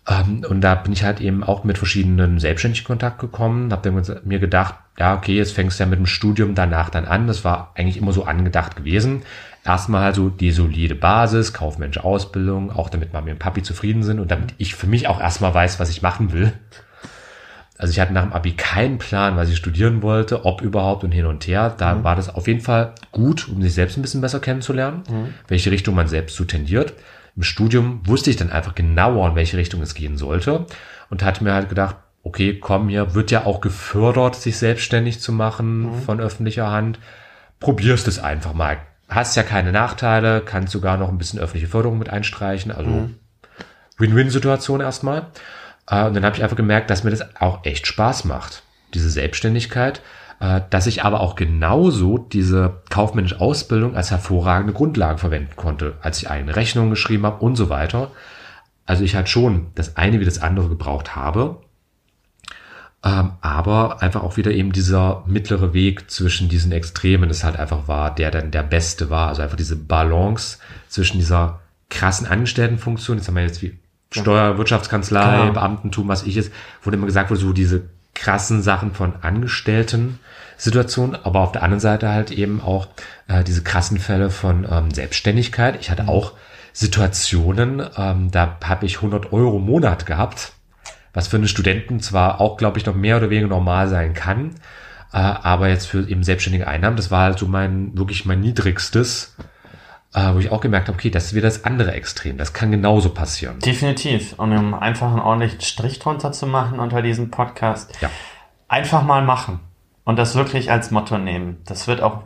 Ähm, 0.07 0.45
und 0.47 0.61
da 0.61 0.75
bin 0.75 0.93
ich 0.93 1.03
halt 1.03 1.19
eben 1.19 1.43
auch 1.43 1.63
mit 1.63 1.77
verschiedenen 1.77 2.39
Selbstständigen 2.39 2.83
in 2.83 2.87
Kontakt 2.87 3.19
gekommen. 3.19 3.71
Habe 3.71 4.03
mir 4.23 4.39
gedacht, 4.39 4.75
ja, 4.97 5.15
okay, 5.15 5.35
jetzt 5.35 5.53
fängst 5.53 5.79
du 5.79 5.83
ja 5.83 5.89
mit 5.89 5.99
dem 5.99 6.05
Studium 6.05 6.55
danach 6.55 6.89
dann 6.89 7.05
an. 7.05 7.27
Das 7.27 7.43
war 7.43 7.71
eigentlich 7.75 7.97
immer 7.97 8.13
so 8.13 8.25
angedacht 8.25 8.75
gewesen. 8.75 9.23
Erstmal 9.65 10.03
halt 10.03 10.15
so 10.15 10.29
die 10.29 10.51
solide 10.51 10.95
Basis, 10.95 11.53
kaufmännische 11.53 12.03
Ausbildung, 12.03 12.71
auch 12.71 12.89
damit 12.89 13.13
Mami 13.13 13.31
und 13.31 13.39
Papi 13.39 13.63
zufrieden 13.63 14.03
sind 14.03 14.19
und 14.19 14.29
damit 14.29 14.53
ich 14.59 14.75
für 14.75 14.87
mich 14.87 15.07
auch 15.07 15.19
erstmal 15.19 15.53
weiß, 15.53 15.79
was 15.79 15.89
ich 15.89 16.03
machen 16.03 16.31
will. 16.33 16.53
Also 17.77 17.91
ich 17.91 17.99
hatte 17.99 18.13
nach 18.13 18.23
dem 18.23 18.31
Abi 18.31 18.53
keinen 18.53 18.99
Plan, 18.99 19.35
was 19.35 19.49
ich 19.49 19.57
studieren 19.57 20.01
wollte, 20.01 20.45
ob 20.45 20.61
überhaupt 20.61 21.03
und 21.03 21.11
hin 21.11 21.25
und 21.25 21.45
her. 21.45 21.73
Da 21.77 22.03
war 22.05 22.15
das 22.15 22.33
auf 22.33 22.47
jeden 22.47 22.61
Fall 22.61 22.93
gut, 23.11 23.49
um 23.49 23.61
sich 23.61 23.73
selbst 23.73 23.97
ein 23.97 24.01
bisschen 24.01 24.21
besser 24.21 24.39
kennenzulernen, 24.39 25.03
welche 25.47 25.71
Richtung 25.71 25.95
man 25.95 26.07
selbst 26.07 26.37
so 26.37 26.45
tendiert. 26.45 26.93
Im 27.35 27.43
Studium 27.43 28.01
wusste 28.05 28.29
ich 28.29 28.37
dann 28.37 28.51
einfach 28.51 28.75
genauer, 28.75 29.29
in 29.29 29.35
welche 29.35 29.57
Richtung 29.57 29.81
es 29.81 29.93
gehen 29.93 30.17
sollte 30.17 30.65
und 31.09 31.23
hatte 31.23 31.43
mir 31.43 31.53
halt 31.53 31.69
gedacht, 31.69 31.97
okay, 32.23 32.57
komm, 32.59 32.89
hier 32.89 33.13
wird 33.13 33.29
ja 33.31 33.45
auch 33.45 33.61
gefördert, 33.61 34.35
sich 34.35 34.57
selbstständig 34.57 35.19
zu 35.19 35.31
machen 35.31 36.01
von 36.05 36.19
öffentlicher 36.19 36.71
Hand. 36.71 36.99
Probierst 37.59 38.07
es 38.07 38.19
einfach 38.19 38.53
mal. 38.53 38.77
Hast 39.07 39.35
ja 39.35 39.43
keine 39.43 39.71
Nachteile, 39.71 40.41
kannst 40.41 40.73
sogar 40.73 40.97
noch 40.97 41.09
ein 41.09 41.17
bisschen 41.17 41.39
öffentliche 41.39 41.67
Förderung 41.67 41.99
mit 41.99 42.09
einstreichen, 42.09 42.71
also 42.71 43.09
Win-Win-Situation 43.97 44.81
erstmal. 44.81 45.27
Äh, 45.87 46.05
und 46.05 46.15
dann 46.15 46.25
habe 46.25 46.35
ich 46.35 46.43
einfach 46.43 46.57
gemerkt, 46.57 46.89
dass 46.89 47.03
mir 47.03 47.11
das 47.11 47.35
auch 47.39 47.63
echt 47.65 47.85
Spaß 47.85 48.25
macht, 48.25 48.63
diese 48.93 49.09
Selbstständigkeit, 49.09 50.01
dass 50.39 50.87
ich 50.87 51.03
aber 51.03 51.21
auch 51.21 51.35
genauso 51.35 52.17
diese 52.17 52.81
kaufmännische 52.89 53.39
Ausbildung 53.39 53.95
als 53.95 54.11
hervorragende 54.11 54.73
Grundlage 54.73 55.17
verwenden 55.17 55.55
konnte, 55.55 55.95
als 56.01 56.21
ich 56.21 56.29
eigene 56.29 56.55
Rechnungen 56.55 56.89
geschrieben 56.89 57.25
habe 57.25 57.43
und 57.43 57.55
so 57.55 57.69
weiter. 57.69 58.11
Also 58.85 59.03
ich 59.03 59.15
halt 59.15 59.29
schon 59.29 59.67
das 59.75 59.97
eine 59.97 60.19
wie 60.19 60.25
das 60.25 60.41
andere 60.41 60.69
gebraucht 60.69 61.15
habe, 61.15 61.61
ähm, 63.03 63.33
aber 63.41 64.01
einfach 64.01 64.23
auch 64.23 64.35
wieder 64.35 64.51
eben 64.51 64.71
dieser 64.71 65.23
mittlere 65.27 65.73
Weg 65.73 66.09
zwischen 66.09 66.49
diesen 66.49 66.71
Extremen 66.71 67.29
das 67.29 67.43
halt 67.43 67.57
einfach 67.57 67.87
war, 67.87 68.13
der 68.13 68.31
dann 68.31 68.51
der 68.51 68.63
beste 68.63 69.09
war. 69.09 69.29
Also 69.29 69.43
einfach 69.43 69.57
diese 69.57 69.75
Balance 69.75 70.57
zwischen 70.89 71.19
dieser 71.19 71.61
krassen 71.89 72.27
Angestelltenfunktion, 72.27 73.17
jetzt 73.17 73.27
haben 73.27 73.35
wir 73.35 73.43
jetzt 73.43 73.61
wie 73.61 73.77
Steuer, 74.11 74.57
Wirtschaftskanzlei, 74.57 75.37
Genau. 75.41 75.53
Beamtentum, 75.53 76.07
was 76.07 76.23
ich 76.23 76.35
jetzt, 76.35 76.51
wo 76.81 76.89
immer 76.89 77.05
gesagt 77.05 77.29
wurde, 77.29 77.41
so 77.41 77.53
diese 77.53 77.89
krassen 78.15 78.63
Sachen 78.63 78.93
von 78.93 79.13
Angestellten 79.21 80.19
Situationen, 80.57 81.15
aber 81.23 81.41
auf 81.41 81.51
der 81.51 81.63
anderen 81.63 81.79
Seite 81.79 82.09
halt 82.09 82.31
eben 82.31 82.61
auch 82.61 82.87
äh, 83.27 83.43
diese 83.43 83.63
krassen 83.63 83.99
Fälle 83.99 84.29
von 84.29 84.65
ähm, 84.69 84.91
Selbstständigkeit. 84.91 85.77
Ich 85.79 85.91
hatte 85.91 86.07
auch 86.07 86.33
Situationen, 86.73 87.85
ähm, 87.97 88.31
da 88.31 88.57
habe 88.63 88.85
ich 88.85 88.97
100 88.97 89.31
Euro 89.33 89.57
im 89.57 89.65
Monat 89.65 90.05
gehabt, 90.05 90.53
was 91.13 91.27
für 91.27 91.37
einen 91.37 91.47
Studenten 91.47 91.99
zwar 91.99 92.41
auch, 92.41 92.57
glaube 92.57 92.77
ich, 92.77 92.85
noch 92.85 92.95
mehr 92.95 93.17
oder 93.17 93.29
weniger 93.29 93.47
normal 93.47 93.87
sein 93.89 94.13
kann, 94.13 94.55
äh, 95.13 95.17
aber 95.17 95.69
jetzt 95.69 95.87
für 95.87 96.07
eben 96.07 96.23
selbstständige 96.23 96.67
Einnahmen, 96.67 96.97
das 96.97 97.11
war 97.11 97.23
halt 97.23 97.39
so 97.39 97.47
mein, 97.47 97.97
wirklich 97.97 98.25
mein 98.25 98.41
niedrigstes, 98.41 99.35
äh, 100.15 100.33
wo 100.33 100.39
ich 100.39 100.51
auch 100.51 100.61
gemerkt 100.61 100.87
habe, 100.87 100.97
okay, 100.97 101.09
das 101.09 101.25
ist 101.25 101.33
wieder 101.35 101.47
das 101.47 101.65
andere 101.65 101.91
Extrem, 101.91 102.37
das 102.37 102.53
kann 102.53 102.71
genauso 102.71 103.09
passieren. 103.09 103.59
Definitiv. 103.59 104.33
Und 104.37 104.55
um 104.57 104.73
einfach 104.73 105.11
einen 105.11 105.19
ordentlichen 105.19 105.61
Strich 105.61 105.99
drunter 105.99 106.31
zu 106.31 106.47
machen 106.47 106.79
unter 106.79 107.01
diesem 107.01 107.29
Podcast, 107.31 107.91
Ja. 108.01 108.09
einfach 108.67 109.03
mal 109.03 109.21
machen. 109.23 109.59
Und 110.05 110.17
das 110.17 110.35
wirklich 110.35 110.71
als 110.71 110.91
Motto 110.91 111.17
nehmen. 111.17 111.57
Das 111.65 111.87
wird 111.87 112.01
auch, 112.01 112.23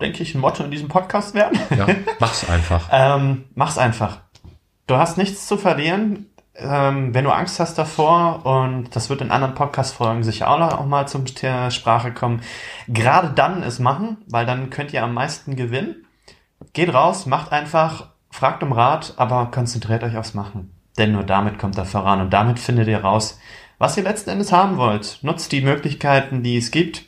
denke 0.00 0.22
ich, 0.22 0.34
ein 0.34 0.40
Motto 0.40 0.62
in 0.64 0.70
diesem 0.70 0.88
Podcast 0.88 1.34
werden. 1.34 1.58
Ja, 1.76 1.86
mach's 2.20 2.48
einfach. 2.48 2.88
Ähm, 2.92 3.44
mach's 3.54 3.78
einfach. 3.78 4.18
Du 4.86 4.96
hast 4.96 5.18
nichts 5.18 5.46
zu 5.48 5.56
verlieren. 5.56 6.26
Ähm, 6.58 7.12
wenn 7.14 7.24
du 7.24 7.32
Angst 7.32 7.60
hast 7.60 7.76
davor, 7.76 8.46
und 8.46 8.94
das 8.96 9.10
wird 9.10 9.20
in 9.20 9.30
anderen 9.30 9.54
Podcast-Folgen 9.54 10.22
sicher 10.22 10.48
auch 10.48 10.58
noch 10.58 10.78
auch 10.78 10.86
mal 10.86 11.06
zur 11.06 11.22
Sprache 11.70 12.12
kommen, 12.12 12.40
gerade 12.88 13.30
dann 13.34 13.62
es 13.62 13.78
machen, 13.78 14.16
weil 14.30 14.46
dann 14.46 14.70
könnt 14.70 14.92
ihr 14.94 15.02
am 15.02 15.12
meisten 15.12 15.54
gewinnen. 15.56 16.05
Geht 16.76 16.92
raus, 16.92 17.24
macht 17.24 17.52
einfach, 17.52 18.08
fragt 18.28 18.62
um 18.62 18.70
Rat, 18.70 19.14
aber 19.16 19.46
konzentriert 19.50 20.04
euch 20.04 20.18
aufs 20.18 20.34
Machen. 20.34 20.74
Denn 20.98 21.12
nur 21.12 21.24
damit 21.24 21.58
kommt 21.58 21.78
er 21.78 21.86
voran 21.86 22.20
und 22.20 22.34
damit 22.34 22.58
findet 22.58 22.86
ihr 22.86 23.00
raus, 23.00 23.40
was 23.78 23.96
ihr 23.96 24.02
letzten 24.02 24.28
Endes 24.28 24.52
haben 24.52 24.76
wollt. 24.76 25.20
Nutzt 25.22 25.52
die 25.52 25.62
Möglichkeiten, 25.62 26.42
die 26.42 26.58
es 26.58 26.70
gibt 26.70 27.04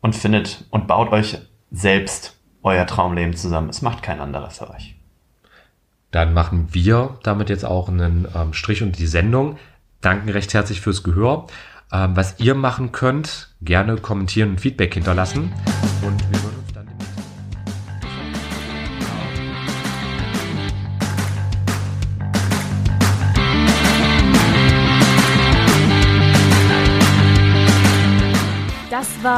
und 0.00 0.14
findet 0.14 0.66
und 0.70 0.86
baut 0.86 1.10
euch 1.10 1.38
selbst 1.72 2.38
euer 2.62 2.86
Traumleben 2.86 3.34
zusammen. 3.34 3.70
Es 3.70 3.82
macht 3.82 4.04
kein 4.04 4.20
anderer 4.20 4.50
für 4.50 4.70
euch. 4.70 4.94
Dann 6.12 6.32
machen 6.32 6.68
wir 6.70 7.18
damit 7.24 7.50
jetzt 7.50 7.64
auch 7.64 7.88
einen 7.88 8.28
ähm, 8.36 8.52
Strich 8.52 8.84
unter 8.84 8.98
die 8.98 9.08
Sendung. 9.08 9.58
Danken 10.00 10.28
recht 10.28 10.54
herzlich 10.54 10.80
fürs 10.80 11.02
Gehör. 11.02 11.48
Ähm, 11.92 12.14
was 12.14 12.38
ihr 12.38 12.54
machen 12.54 12.92
könnt, 12.92 13.52
gerne 13.60 13.96
kommentieren 13.96 14.50
und 14.50 14.60
Feedback 14.60 14.94
hinterlassen. 14.94 15.52
Und 16.02 16.22
wir 16.30 16.49